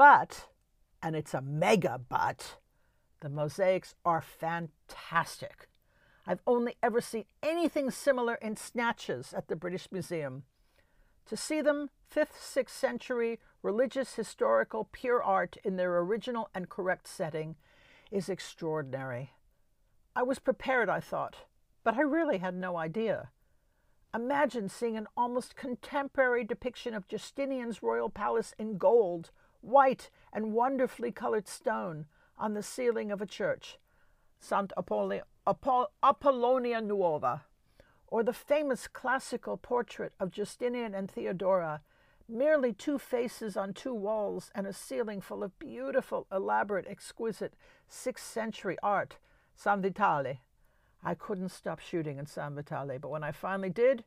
But, 0.00 0.46
and 1.02 1.14
it's 1.14 1.34
a 1.34 1.42
mega 1.42 2.00
but, 2.08 2.56
the 3.20 3.28
mosaics 3.28 3.94
are 4.02 4.22
fantastic. 4.22 5.68
I've 6.26 6.40
only 6.46 6.76
ever 6.82 7.02
seen 7.02 7.26
anything 7.42 7.90
similar 7.90 8.36
in 8.36 8.56
snatches 8.56 9.34
at 9.34 9.48
the 9.48 9.56
British 9.56 9.88
Museum. 9.92 10.44
To 11.26 11.36
see 11.36 11.60
them, 11.60 11.90
5th, 12.10 12.32
6th 12.32 12.70
century, 12.70 13.40
religious, 13.62 14.14
historical, 14.14 14.88
pure 14.90 15.22
art 15.22 15.58
in 15.64 15.76
their 15.76 15.98
original 15.98 16.48
and 16.54 16.70
correct 16.70 17.06
setting, 17.06 17.56
is 18.10 18.30
extraordinary. 18.30 19.34
I 20.16 20.22
was 20.22 20.38
prepared, 20.38 20.88
I 20.88 21.00
thought, 21.00 21.36
but 21.84 21.98
I 21.98 22.00
really 22.00 22.38
had 22.38 22.54
no 22.54 22.78
idea. 22.78 23.32
Imagine 24.14 24.70
seeing 24.70 24.96
an 24.96 25.08
almost 25.14 25.56
contemporary 25.56 26.44
depiction 26.44 26.94
of 26.94 27.06
Justinian's 27.06 27.82
royal 27.82 28.08
palace 28.08 28.54
in 28.58 28.78
gold, 28.78 29.30
white, 29.60 30.10
and 30.32 30.52
wonderfully 30.52 31.12
colored 31.12 31.48
stone 31.48 32.06
on 32.38 32.54
the 32.54 32.62
ceiling 32.62 33.10
of 33.10 33.20
a 33.20 33.26
church, 33.26 33.78
Sant 34.38 34.72
Apollonia 34.76 36.80
Nuova 36.80 37.42
or 38.10 38.24
the 38.24 38.32
famous 38.32 38.88
classical 38.88 39.56
portrait 39.56 40.12
of 40.18 40.32
Justinian 40.32 40.94
and 40.94 41.10
Theodora, 41.10 41.80
merely 42.28 42.72
two 42.72 42.98
faces 42.98 43.56
on 43.56 43.72
two 43.72 43.94
walls 43.94 44.50
and 44.54 44.66
a 44.66 44.72
ceiling 44.72 45.20
full 45.20 45.42
of 45.42 45.58
beautiful, 45.58 46.26
elaborate, 46.30 46.86
exquisite 46.88 47.54
6th 47.90 48.18
century 48.18 48.76
art, 48.82 49.16
San 49.54 49.80
Vitale. 49.80 50.40
I 51.02 51.14
couldn't 51.14 51.50
stop 51.50 51.78
shooting 51.78 52.18
in 52.18 52.26
San 52.26 52.54
Vitale, 52.54 52.98
but 52.98 53.10
when 53.10 53.24
I 53.24 53.32
finally 53.32 53.70
did, 53.70 54.04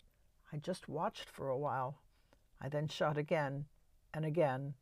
I 0.52 0.58
just 0.58 0.88
watched 0.88 1.30
for 1.30 1.50
a 1.50 1.58
while. 1.58 2.00
I 2.62 2.70
then 2.70 2.88
shot 2.88 3.18
again 3.18 3.66
and 4.14 4.26
again. 4.26 4.76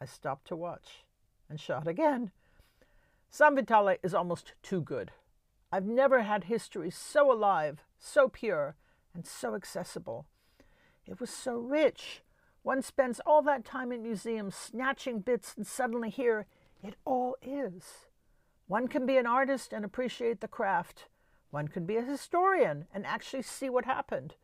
I 0.00 0.06
stopped 0.06 0.46
to 0.48 0.56
watch 0.56 1.04
and 1.48 1.60
shot 1.60 1.86
again. 1.86 2.30
San 3.28 3.54
Vitale 3.54 3.98
is 4.02 4.14
almost 4.14 4.54
too 4.62 4.80
good. 4.80 5.12
I've 5.70 5.86
never 5.86 6.22
had 6.22 6.44
history 6.44 6.90
so 6.90 7.30
alive, 7.30 7.84
so 7.98 8.28
pure, 8.28 8.76
and 9.14 9.26
so 9.26 9.54
accessible. 9.54 10.26
It 11.06 11.20
was 11.20 11.30
so 11.30 11.56
rich. 11.58 12.22
One 12.62 12.82
spends 12.82 13.20
all 13.26 13.42
that 13.42 13.64
time 13.64 13.92
in 13.92 14.02
museums 14.02 14.54
snatching 14.54 15.20
bits, 15.20 15.54
and 15.56 15.66
suddenly 15.66 16.10
here 16.10 16.46
it 16.82 16.94
all 17.04 17.36
is. 17.42 18.08
One 18.66 18.88
can 18.88 19.06
be 19.06 19.16
an 19.16 19.26
artist 19.26 19.72
and 19.72 19.84
appreciate 19.84 20.40
the 20.40 20.48
craft. 20.48 21.08
One 21.50 21.68
can 21.68 21.84
be 21.84 21.96
a 21.96 22.02
historian 22.02 22.86
and 22.94 23.04
actually 23.04 23.42
see 23.42 23.68
what 23.68 23.84
happened. 23.84 24.34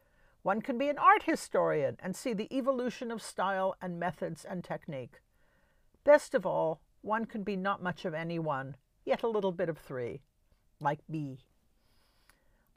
One 0.42 0.60
can 0.60 0.78
be 0.78 0.88
an 0.88 0.98
art 0.98 1.24
historian 1.24 1.96
and 2.02 2.14
see 2.14 2.32
the 2.32 2.52
evolution 2.56 3.10
of 3.10 3.22
style 3.22 3.76
and 3.80 3.98
methods 3.98 4.44
and 4.44 4.62
technique. 4.62 5.20
Best 6.06 6.36
of 6.36 6.46
all, 6.46 6.80
one 7.02 7.24
can 7.24 7.42
be 7.42 7.56
not 7.56 7.82
much 7.82 8.04
of 8.04 8.14
any 8.14 8.38
one, 8.38 8.76
yet 9.04 9.24
a 9.24 9.28
little 9.28 9.50
bit 9.50 9.68
of 9.68 9.76
three 9.76 10.22
like 10.80 11.00
me. 11.08 11.40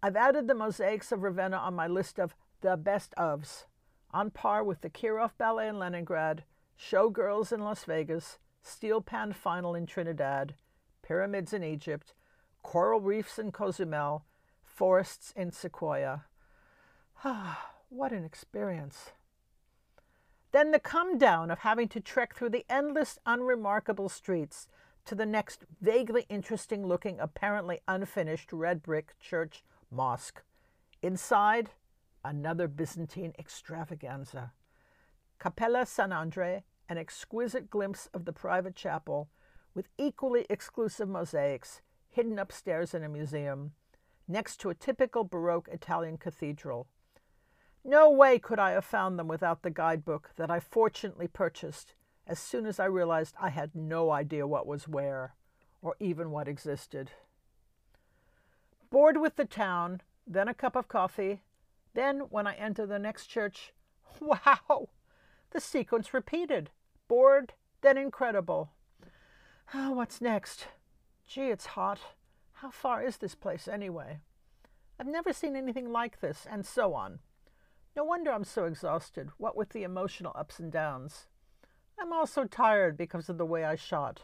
I've 0.02 0.16
added 0.16 0.48
the 0.48 0.56
mosaics 0.56 1.12
of 1.12 1.22
Ravenna 1.22 1.58
on 1.58 1.76
my 1.76 1.86
list 1.86 2.20
of 2.20 2.34
the 2.62 2.76
best 2.76 3.14
ofs. 3.20 3.66
on 4.12 4.32
par 4.32 4.64
with 4.64 4.82
the 4.82 4.90
Kirov 4.90 5.38
Ballet 5.38 5.68
in 5.68 5.78
Leningrad, 5.78 6.44
Showgirls 6.76 7.54
in 7.54 7.60
Las 7.60 7.84
Vegas, 7.84 8.40
Steel 8.64 9.00
Pan 9.00 9.32
Final 9.34 9.76
in 9.76 9.86
Trinidad, 9.86 10.56
pyramids 11.04 11.54
in 11.54 11.64
Egypt, 11.64 12.16
coral 12.64 13.00
reefs 13.00 13.38
in 13.38 13.52
Cozumel, 13.52 14.26
forests 14.64 15.32
in 15.36 15.52
Sequoia. 15.52 16.26
Ah, 17.24 17.76
what 17.90 18.12
an 18.12 18.26
experience. 18.26 19.12
Then 20.52 20.72
the 20.72 20.80
come 20.80 21.18
down 21.18 21.52
of 21.52 21.60
having 21.60 21.88
to 21.90 22.00
trek 22.00 22.34
through 22.34 22.50
the 22.50 22.66
endless, 22.70 23.20
unremarkable 23.26 24.10
streets 24.10 24.68
to 25.06 25.16
the 25.16 25.26
next 25.26 25.66
vaguely 25.82 26.26
interesting 26.30 26.86
looking, 26.86 27.20
apparently 27.20 27.82
unfinished 27.88 28.52
red 28.52 28.82
brick 28.82 29.14
church 29.20 29.64
mosque. 29.92 30.42
Inside, 31.02 31.70
another 32.24 32.68
Byzantine 32.68 33.34
extravaganza. 33.38 34.54
Cappella 35.40 35.86
San 35.86 36.12
Andre, 36.12 36.64
an 36.90 36.98
exquisite 36.98 37.70
glimpse 37.70 38.10
of 38.14 38.26
the 38.26 38.34
private 38.34 38.76
chapel, 38.76 39.30
with 39.74 39.88
equally 39.98 40.46
exclusive 40.50 41.08
mosaics 41.08 41.82
hidden 42.10 42.40
upstairs 42.40 42.94
in 42.94 43.04
a 43.04 43.10
museum, 43.10 43.72
next 44.28 44.58
to 44.58 44.70
a 44.70 44.76
typical 44.76 45.24
Baroque 45.24 45.70
Italian 45.72 46.18
cathedral. 46.18 46.88
No 47.84 48.10
way 48.10 48.40
could 48.40 48.60
I 48.60 48.72
have 48.72 48.86
found 48.86 49.18
them 49.18 49.28
without 49.28 49.62
the 49.62 49.70
guidebook 49.70 50.32
that 50.36 50.52
I 50.52 50.60
fortunately 50.60 51.28
purchased 51.28 51.94
as 52.28 52.38
soon 52.38 52.68
as 52.68 52.80
I 52.80 52.86
realized 52.86 53.36
I 53.42 53.50
had 53.50 53.74
no 53.74 54.12
idea 54.12 54.46
what 54.46 54.68
was 54.68 54.88
where, 54.88 55.34
or 55.82 55.96
even 56.00 56.30
what 56.30 56.48
existed. 56.48 57.12
Bored 58.92 59.18
with 59.18 59.36
the 59.36 59.46
town, 59.46 60.02
then 60.28 60.48
a 60.48 60.54
cup 60.54 60.76
of 60.76 60.88
coffee, 60.88 61.42
then 61.96 62.20
when 62.30 62.46
I 62.46 62.54
enter 62.54 62.86
the 62.86 63.00
next 63.00 63.28
church, 63.28 63.74
wow! 64.20 64.90
The 65.52 65.60
sequence 65.60 66.14
repeated. 66.14 66.70
Bored, 67.08 67.54
then 67.82 67.98
incredible. 67.98 68.70
Oh, 69.74 69.94
what's 69.94 70.22
next? 70.22 70.68
Gee, 71.28 71.50
it's 71.50 71.68
hot. 71.68 72.00
How 72.54 72.70
far 72.70 73.04
is 73.04 73.18
this 73.18 73.36
place 73.36 73.68
anyway? 73.68 74.20
I've 75.00 75.08
never 75.08 75.34
seen 75.34 75.56
anything 75.56 75.92
like 75.92 76.20
this, 76.20 76.46
and 76.50 76.66
so 76.66 76.94
on. 76.94 77.20
No 78.00 78.06
wonder 78.06 78.32
I'm 78.32 78.46
so 78.46 78.64
exhausted, 78.64 79.30
what 79.36 79.58
with 79.58 79.72
the 79.72 79.84
emotional 79.84 80.32
ups 80.34 80.58
and 80.58 80.72
downs. 80.72 81.28
I'm 82.00 82.14
also 82.14 82.46
tired 82.46 82.96
because 82.96 83.28
of 83.28 83.38
the 83.38 83.46
way 83.46 83.66
I 83.66 83.76
shot. 83.76 84.22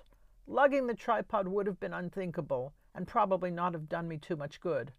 Lugging 0.48 0.88
the 0.88 0.94
tripod 0.94 1.50
would 1.50 1.68
have 1.68 1.78
been 1.78 1.94
unthinkable 1.94 2.72
and 2.96 3.06
probably 3.06 3.52
not 3.52 3.74
have 3.74 3.90
done 3.90 4.08
me 4.08 4.18
too 4.18 4.38
much 4.38 4.62
good. 4.62 4.94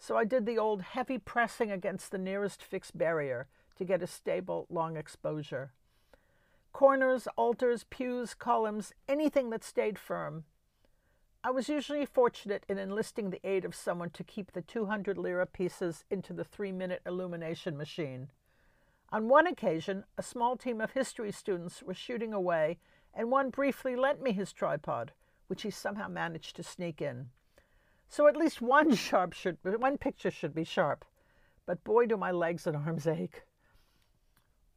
So 0.00 0.16
I 0.16 0.24
did 0.24 0.44
the 0.44 0.58
old 0.58 0.82
heavy 0.82 1.18
pressing 1.18 1.70
against 1.70 2.10
the 2.10 2.18
nearest 2.18 2.64
fixed 2.64 2.98
barrier 2.98 3.46
to 3.76 3.84
get 3.84 4.02
a 4.02 4.08
stable, 4.08 4.66
long 4.68 4.96
exposure. 4.96 5.70
Corners, 6.72 7.28
altars, 7.36 7.84
pews, 7.90 8.34
columns, 8.34 8.92
anything 9.08 9.50
that 9.50 9.62
stayed 9.62 10.00
firm. 10.00 10.42
I 11.44 11.50
was 11.50 11.68
usually 11.68 12.04
fortunate 12.06 12.64
in 12.68 12.78
enlisting 12.78 13.30
the 13.30 13.46
aid 13.46 13.64
of 13.64 13.74
someone 13.74 14.10
to 14.10 14.24
keep 14.24 14.52
the 14.52 14.62
200 14.62 15.16
lira 15.16 15.46
pieces 15.46 16.04
into 16.10 16.32
the 16.32 16.44
three 16.44 16.72
minute 16.72 17.02
illumination 17.06 17.76
machine. 17.76 18.28
On 19.12 19.28
one 19.28 19.46
occasion, 19.46 20.04
a 20.18 20.22
small 20.22 20.56
team 20.56 20.80
of 20.80 20.92
history 20.92 21.30
students 21.30 21.82
were 21.82 21.94
shooting 21.94 22.32
away, 22.32 22.78
and 23.14 23.30
one 23.30 23.50
briefly 23.50 23.94
lent 23.94 24.20
me 24.20 24.32
his 24.32 24.52
tripod, 24.52 25.12
which 25.46 25.62
he 25.62 25.70
somehow 25.70 26.08
managed 26.08 26.56
to 26.56 26.62
sneak 26.62 27.00
in. 27.00 27.30
So 28.08 28.26
at 28.26 28.36
least 28.36 28.60
one 28.60 28.88
hmm. 28.88 28.94
sharp 28.94 29.32
should, 29.32 29.58
one 29.62 29.98
picture 29.98 30.30
should 30.30 30.54
be 30.54 30.64
sharp. 30.64 31.04
But 31.66 31.84
boy, 31.84 32.06
do 32.06 32.16
my 32.16 32.30
legs 32.30 32.66
and 32.66 32.76
arms 32.76 33.06
ache. 33.06 33.42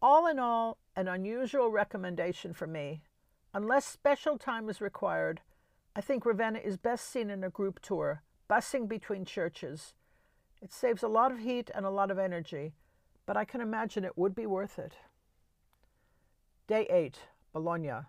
All 0.02 0.28
in 0.28 0.40
all, 0.40 0.78
an 0.96 1.08
unusual 1.08 1.70
recommendation 1.70 2.54
for 2.54 2.68
me. 2.68 3.02
Unless 3.54 3.86
special 3.86 4.38
time 4.38 4.70
is 4.70 4.80
required, 4.80 5.42
I 6.00 6.02
think 6.02 6.26
Ravenna 6.26 6.60
is 6.60 6.78
best 6.78 7.12
seen 7.12 7.30
in 7.30 7.44
a 7.44 7.50
group 7.50 7.82
tour, 7.82 8.24
busing 8.50 8.88
between 8.88 9.26
churches. 9.26 9.96
It 10.62 10.72
saves 10.72 11.04
a 11.04 11.10
lot 11.10 11.34
of 11.34 11.40
heat 11.40 11.70
and 11.76 11.86
a 11.86 11.90
lot 11.90 12.10
of 12.10 12.18
energy, 12.18 12.72
but 13.26 13.36
I 13.36 13.44
can 13.44 13.60
imagine 13.60 14.06
it 14.06 14.18
would 14.18 14.34
be 14.34 14.46
worth 14.46 14.80
it. 14.80 14.94
Day 16.68 16.88
8, 16.90 17.20
Bologna. 17.52 18.06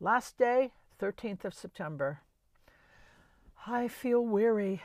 Last 0.00 0.38
day, 0.38 0.72
13th 0.98 1.44
of 1.44 1.52
September. 1.52 2.20
I 3.66 3.86
feel 3.86 4.24
weary. 4.24 4.80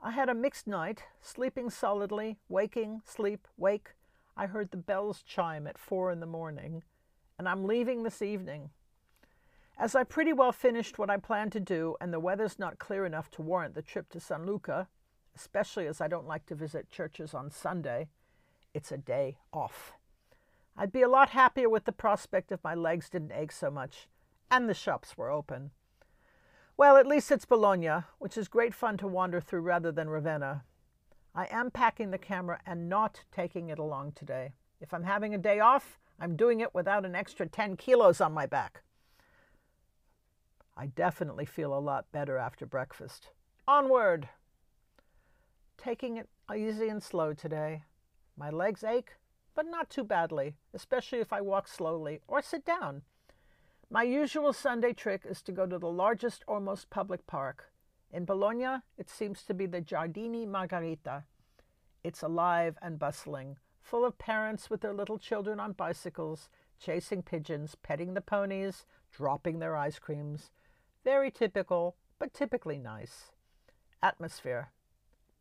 I 0.00 0.12
had 0.12 0.28
a 0.28 0.34
mixed 0.34 0.68
night, 0.68 1.02
sleeping 1.20 1.68
solidly, 1.68 2.38
waking, 2.48 3.02
sleep, 3.04 3.48
wake. 3.56 3.88
I 4.36 4.46
heard 4.46 4.70
the 4.70 4.76
bells 4.76 5.24
chime 5.24 5.66
at 5.66 5.78
four 5.78 6.12
in 6.12 6.20
the 6.20 6.26
morning, 6.26 6.84
and 7.40 7.48
I'm 7.48 7.64
leaving 7.64 8.04
this 8.04 8.22
evening. 8.22 8.70
As 9.80 9.94
I 9.94 10.04
pretty 10.04 10.34
well 10.34 10.52
finished 10.52 10.98
what 10.98 11.08
I 11.08 11.16
planned 11.16 11.52
to 11.52 11.58
do, 11.58 11.96
and 12.02 12.12
the 12.12 12.20
weather's 12.20 12.58
not 12.58 12.78
clear 12.78 13.06
enough 13.06 13.30
to 13.30 13.42
warrant 13.42 13.74
the 13.74 13.80
trip 13.80 14.10
to 14.10 14.20
San 14.20 14.44
Luca, 14.44 14.88
especially 15.34 15.86
as 15.86 16.02
I 16.02 16.06
don't 16.06 16.28
like 16.28 16.44
to 16.46 16.54
visit 16.54 16.90
churches 16.90 17.32
on 17.32 17.50
Sunday, 17.50 18.08
it's 18.74 18.92
a 18.92 18.98
day 18.98 19.38
off. 19.54 19.94
I'd 20.76 20.92
be 20.92 21.00
a 21.00 21.08
lot 21.08 21.30
happier 21.30 21.70
with 21.70 21.86
the 21.86 21.92
prospect 21.92 22.52
if 22.52 22.62
my 22.62 22.74
legs 22.74 23.08
didn't 23.08 23.32
ache 23.32 23.52
so 23.52 23.70
much 23.70 24.06
and 24.50 24.68
the 24.68 24.74
shops 24.74 25.16
were 25.16 25.30
open. 25.30 25.70
Well, 26.76 26.98
at 26.98 27.06
least 27.06 27.32
it's 27.32 27.46
Bologna, 27.46 28.04
which 28.18 28.36
is 28.36 28.48
great 28.48 28.74
fun 28.74 28.98
to 28.98 29.06
wander 29.06 29.40
through 29.40 29.62
rather 29.62 29.90
than 29.90 30.10
Ravenna. 30.10 30.62
I 31.34 31.46
am 31.50 31.70
packing 31.70 32.10
the 32.10 32.18
camera 32.18 32.60
and 32.66 32.90
not 32.90 33.24
taking 33.32 33.70
it 33.70 33.78
along 33.78 34.12
today. 34.12 34.52
If 34.78 34.92
I'm 34.92 35.04
having 35.04 35.34
a 35.34 35.38
day 35.38 35.58
off, 35.58 35.98
I'm 36.18 36.36
doing 36.36 36.60
it 36.60 36.74
without 36.74 37.06
an 37.06 37.14
extra 37.14 37.46
10 37.46 37.78
kilos 37.78 38.20
on 38.20 38.34
my 38.34 38.44
back. 38.44 38.82
I 40.80 40.86
definitely 40.86 41.44
feel 41.44 41.76
a 41.76 41.78
lot 41.78 42.10
better 42.10 42.38
after 42.38 42.64
breakfast. 42.64 43.28
Onward! 43.68 44.30
Taking 45.76 46.16
it 46.16 46.26
easy 46.56 46.88
and 46.88 47.02
slow 47.02 47.34
today. 47.34 47.82
My 48.34 48.48
legs 48.48 48.82
ache, 48.82 49.10
but 49.54 49.66
not 49.66 49.90
too 49.90 50.04
badly, 50.04 50.54
especially 50.72 51.18
if 51.18 51.34
I 51.34 51.42
walk 51.42 51.68
slowly 51.68 52.20
or 52.26 52.40
sit 52.40 52.64
down. 52.64 53.02
My 53.90 54.04
usual 54.04 54.54
Sunday 54.54 54.94
trick 54.94 55.26
is 55.28 55.42
to 55.42 55.52
go 55.52 55.66
to 55.66 55.78
the 55.78 55.90
largest 55.90 56.44
or 56.46 56.60
most 56.60 56.88
public 56.88 57.26
park. 57.26 57.70
In 58.10 58.24
Bologna, 58.24 58.78
it 58.96 59.10
seems 59.10 59.42
to 59.42 59.52
be 59.52 59.66
the 59.66 59.82
Giardini 59.82 60.48
Margherita. 60.48 61.24
It's 62.02 62.22
alive 62.22 62.78
and 62.80 62.98
bustling, 62.98 63.58
full 63.82 64.02
of 64.02 64.16
parents 64.16 64.70
with 64.70 64.80
their 64.80 64.94
little 64.94 65.18
children 65.18 65.60
on 65.60 65.72
bicycles, 65.72 66.48
chasing 66.78 67.20
pigeons, 67.20 67.74
petting 67.82 68.14
the 68.14 68.22
ponies, 68.22 68.86
dropping 69.12 69.58
their 69.58 69.76
ice 69.76 69.98
creams. 69.98 70.50
Very 71.04 71.30
typical, 71.30 71.96
but 72.18 72.34
typically 72.34 72.78
nice. 72.78 73.30
Atmosphere. 74.02 74.70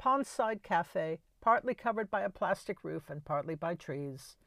Pondside 0.02 0.64
Cafe, 0.64 1.20
partly 1.42 1.74
covered 1.74 2.10
by 2.10 2.22
a 2.22 2.30
plastic 2.30 2.84
roof 2.84 3.10
and 3.10 3.26
partly 3.26 3.56
by 3.56 3.76
trees. 3.76 4.38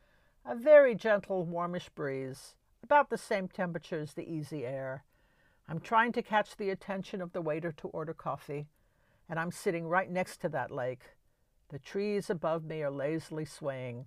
A 0.44 0.54
very 0.54 0.94
gentle, 0.94 1.44
warmish 1.44 1.90
breeze, 1.90 2.54
about 2.82 3.10
the 3.10 3.18
same 3.18 3.48
temperature 3.48 4.00
as 4.00 4.14
the 4.14 4.28
easy 4.28 4.64
air. 4.64 5.04
I'm 5.68 5.80
trying 5.80 6.12
to 6.12 6.22
catch 6.22 6.56
the 6.56 6.70
attention 6.70 7.20
of 7.20 7.32
the 7.32 7.42
waiter 7.42 7.72
to 7.72 7.88
order 7.88 8.14
coffee, 8.14 8.66
and 9.28 9.38
I'm 9.38 9.52
sitting 9.52 9.86
right 9.86 10.10
next 10.10 10.40
to 10.40 10.48
that 10.48 10.70
lake. 10.70 11.02
The 11.68 11.78
trees 11.78 12.28
above 12.28 12.64
me 12.64 12.82
are 12.82 12.90
lazily 12.90 13.44
swaying. 13.44 14.06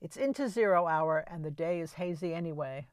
It's 0.00 0.16
into 0.16 0.48
zero 0.48 0.86
hour, 0.86 1.24
and 1.26 1.44
the 1.44 1.50
day 1.50 1.80
is 1.80 1.94
hazy 1.94 2.32
anyway. 2.32 2.86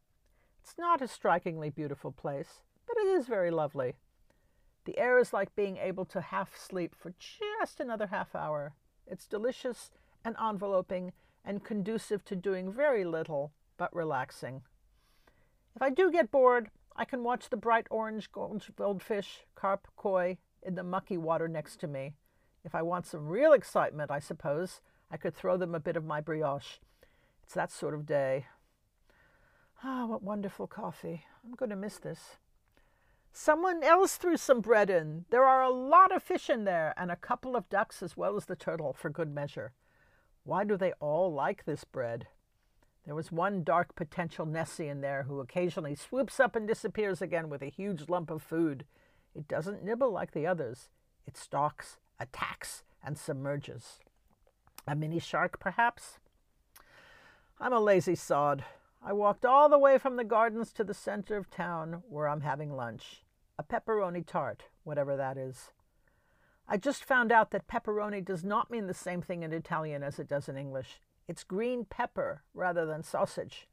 It's 0.61 0.75
not 0.77 1.01
a 1.01 1.07
strikingly 1.07 1.69
beautiful 1.69 2.11
place, 2.11 2.61
but 2.87 2.97
it 2.97 3.07
is 3.07 3.27
very 3.27 3.51
lovely. 3.51 3.95
The 4.85 4.97
air 4.97 5.17
is 5.17 5.33
like 5.33 5.55
being 5.55 5.77
able 5.77 6.05
to 6.05 6.21
half 6.21 6.55
sleep 6.55 6.95
for 6.95 7.13
just 7.17 7.79
another 7.79 8.07
half 8.07 8.35
hour. 8.35 8.73
It's 9.07 9.27
delicious 9.27 9.91
and 10.23 10.35
enveloping 10.41 11.13
and 11.43 11.63
conducive 11.63 12.23
to 12.25 12.35
doing 12.35 12.71
very 12.71 13.03
little 13.03 13.51
but 13.77 13.95
relaxing. 13.95 14.61
If 15.75 15.81
I 15.81 15.89
do 15.89 16.11
get 16.11 16.31
bored, 16.31 16.69
I 16.95 17.05
can 17.05 17.23
watch 17.23 17.49
the 17.49 17.57
bright 17.57 17.87
orange 17.89 18.29
goldfish, 18.31 19.43
carp, 19.55 19.87
koi 19.95 20.37
in 20.63 20.75
the 20.75 20.83
mucky 20.83 21.17
water 21.17 21.47
next 21.47 21.79
to 21.81 21.87
me. 21.87 22.13
If 22.63 22.73
I 22.73 22.81
want 22.81 23.05
some 23.05 23.27
real 23.27 23.53
excitement, 23.53 24.09
I 24.09 24.19
suppose, 24.19 24.81
I 25.11 25.17
could 25.17 25.35
throw 25.35 25.57
them 25.57 25.75
a 25.75 25.79
bit 25.79 25.97
of 25.97 26.05
my 26.05 26.21
brioche. 26.21 26.79
It's 27.43 27.53
that 27.53 27.71
sort 27.71 27.93
of 27.93 28.05
day. 28.05 28.47
Ah, 29.83 30.03
oh, 30.03 30.07
what 30.07 30.23
wonderful 30.23 30.65
coffee. 30.65 31.25
I'm 31.43 31.53
going 31.53 31.69
to 31.69 31.75
miss 31.75 31.97
this. 31.97 32.37
Someone 33.37 33.83
else 33.83 34.15
threw 34.15 34.37
some 34.37 34.61
bread 34.61 34.89
in. 34.89 35.25
There 35.29 35.43
are 35.43 35.61
a 35.61 35.69
lot 35.69 36.15
of 36.15 36.23
fish 36.23 36.49
in 36.49 36.63
there, 36.63 36.93
and 36.95 37.11
a 37.11 37.17
couple 37.17 37.57
of 37.57 37.67
ducks 37.67 38.01
as 38.01 38.15
well 38.15 38.37
as 38.37 38.45
the 38.45 38.55
turtle, 38.55 38.93
for 38.93 39.09
good 39.09 39.29
measure. 39.29 39.73
Why 40.45 40.63
do 40.63 40.77
they 40.77 40.93
all 41.01 41.33
like 41.33 41.65
this 41.65 41.83
bread? 41.83 42.27
There 43.05 43.13
was 43.13 43.33
one 43.33 43.65
dark 43.65 43.93
potential 43.93 44.45
Nessie 44.45 44.87
in 44.87 45.01
there 45.01 45.23
who 45.23 45.41
occasionally 45.41 45.95
swoops 45.95 46.39
up 46.39 46.55
and 46.55 46.65
disappears 46.65 47.21
again 47.21 47.49
with 47.49 47.61
a 47.61 47.65
huge 47.65 48.07
lump 48.07 48.31
of 48.31 48.41
food. 48.41 48.85
It 49.35 49.49
doesn't 49.49 49.83
nibble 49.83 50.11
like 50.11 50.31
the 50.31 50.47
others. 50.47 50.89
It 51.27 51.35
stalks, 51.35 51.97
attacks, 52.17 52.83
and 53.03 53.17
submerges. 53.17 53.99
A 54.87 54.95
mini 54.95 55.19
shark, 55.19 55.59
perhaps? 55.59 56.19
I'm 57.59 57.73
a 57.73 57.81
lazy 57.81 58.15
sod. 58.15 58.63
I 59.03 59.11
walked 59.11 59.45
all 59.45 59.67
the 59.67 59.77
way 59.77 59.97
from 59.97 60.15
the 60.15 60.23
gardens 60.23 60.71
to 60.71 60.85
the 60.85 60.93
center 60.93 61.35
of 61.35 61.49
town 61.51 62.01
where 62.07 62.29
I'm 62.29 62.41
having 62.41 62.71
lunch. 62.71 63.24
A 63.57 63.63
pepperoni 63.63 64.25
tart, 64.25 64.63
whatever 64.83 65.15
that 65.15 65.37
is. 65.37 65.71
I 66.67 66.75
just 66.75 67.05
found 67.05 67.31
out 67.31 67.51
that 67.51 67.67
pepperoni 67.67 68.23
does 68.23 68.43
not 68.43 68.69
mean 68.69 68.87
the 68.87 68.93
same 68.93 69.21
thing 69.21 69.43
in 69.43 69.53
Italian 69.53 70.03
as 70.03 70.19
it 70.19 70.27
does 70.27 70.49
in 70.49 70.57
English. 70.57 70.99
It's 71.25 71.45
green 71.45 71.85
pepper 71.85 72.41
rather 72.53 72.85
than 72.85 73.01
sausage. 73.01 73.69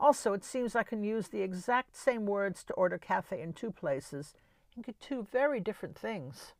Also, 0.00 0.32
it 0.32 0.42
seems 0.42 0.74
I 0.74 0.82
can 0.82 1.04
use 1.04 1.28
the 1.28 1.42
exact 1.42 1.94
same 1.94 2.26
words 2.26 2.64
to 2.64 2.72
order 2.74 2.98
cafe 2.98 3.40
in 3.40 3.52
two 3.52 3.70
places 3.70 4.34
and 4.74 4.84
get 4.84 4.98
two 4.98 5.22
very 5.30 5.60
different 5.60 5.96
things. 5.96 6.52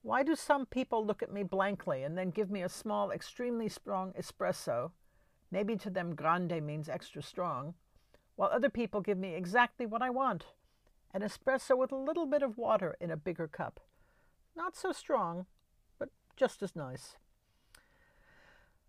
Why 0.00 0.22
do 0.22 0.34
some 0.34 0.64
people 0.64 1.04
look 1.04 1.22
at 1.22 1.32
me 1.32 1.42
blankly 1.42 2.04
and 2.04 2.16
then 2.16 2.30
give 2.30 2.50
me 2.50 2.62
a 2.62 2.70
small, 2.70 3.10
extremely 3.10 3.68
strong 3.68 4.14
espresso? 4.18 4.92
Maybe 5.50 5.76
to 5.76 5.90
them 5.90 6.14
grande 6.14 6.62
means 6.62 6.88
extra 6.88 7.22
strong, 7.22 7.74
while 8.36 8.48
other 8.50 8.70
people 8.70 9.02
give 9.02 9.18
me 9.18 9.34
exactly 9.34 9.84
what 9.84 10.00
I 10.00 10.08
want 10.08 10.46
an 11.12 11.22
espresso 11.22 11.76
with 11.76 11.92
a 11.92 11.96
little 11.96 12.26
bit 12.26 12.42
of 12.42 12.58
water 12.58 12.96
in 13.00 13.10
a 13.10 13.16
bigger 13.16 13.48
cup. 13.48 13.80
Not 14.56 14.76
so 14.76 14.92
strong, 14.92 15.46
but 15.98 16.10
just 16.36 16.62
as 16.62 16.76
nice. 16.76 17.16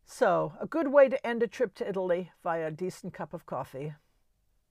So, 0.05 0.53
a 0.59 0.65
good 0.65 0.87
way 0.87 1.07
to 1.07 1.25
end 1.25 1.43
a 1.43 1.47
trip 1.47 1.75
to 1.75 1.87
Italy 1.87 2.31
via 2.43 2.67
a 2.67 2.71
decent 2.71 3.13
cup 3.13 3.33
of 3.33 3.45
coffee. 3.45 3.93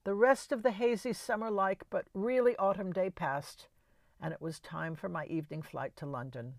The 0.04 0.14
rest 0.14 0.50
of 0.50 0.62
the 0.62 0.72
hazy 0.72 1.12
summer 1.12 1.50
like 1.50 1.84
but 1.90 2.06
really 2.12 2.56
autumn 2.56 2.92
day 2.92 3.10
passed, 3.10 3.68
and 4.20 4.32
it 4.32 4.42
was 4.42 4.58
time 4.58 4.96
for 4.96 5.08
my 5.08 5.26
evening 5.26 5.62
flight 5.62 5.96
to 5.96 6.06
London. 6.06 6.54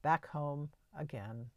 Back 0.00 0.28
home 0.28 0.70
again. 0.98 1.50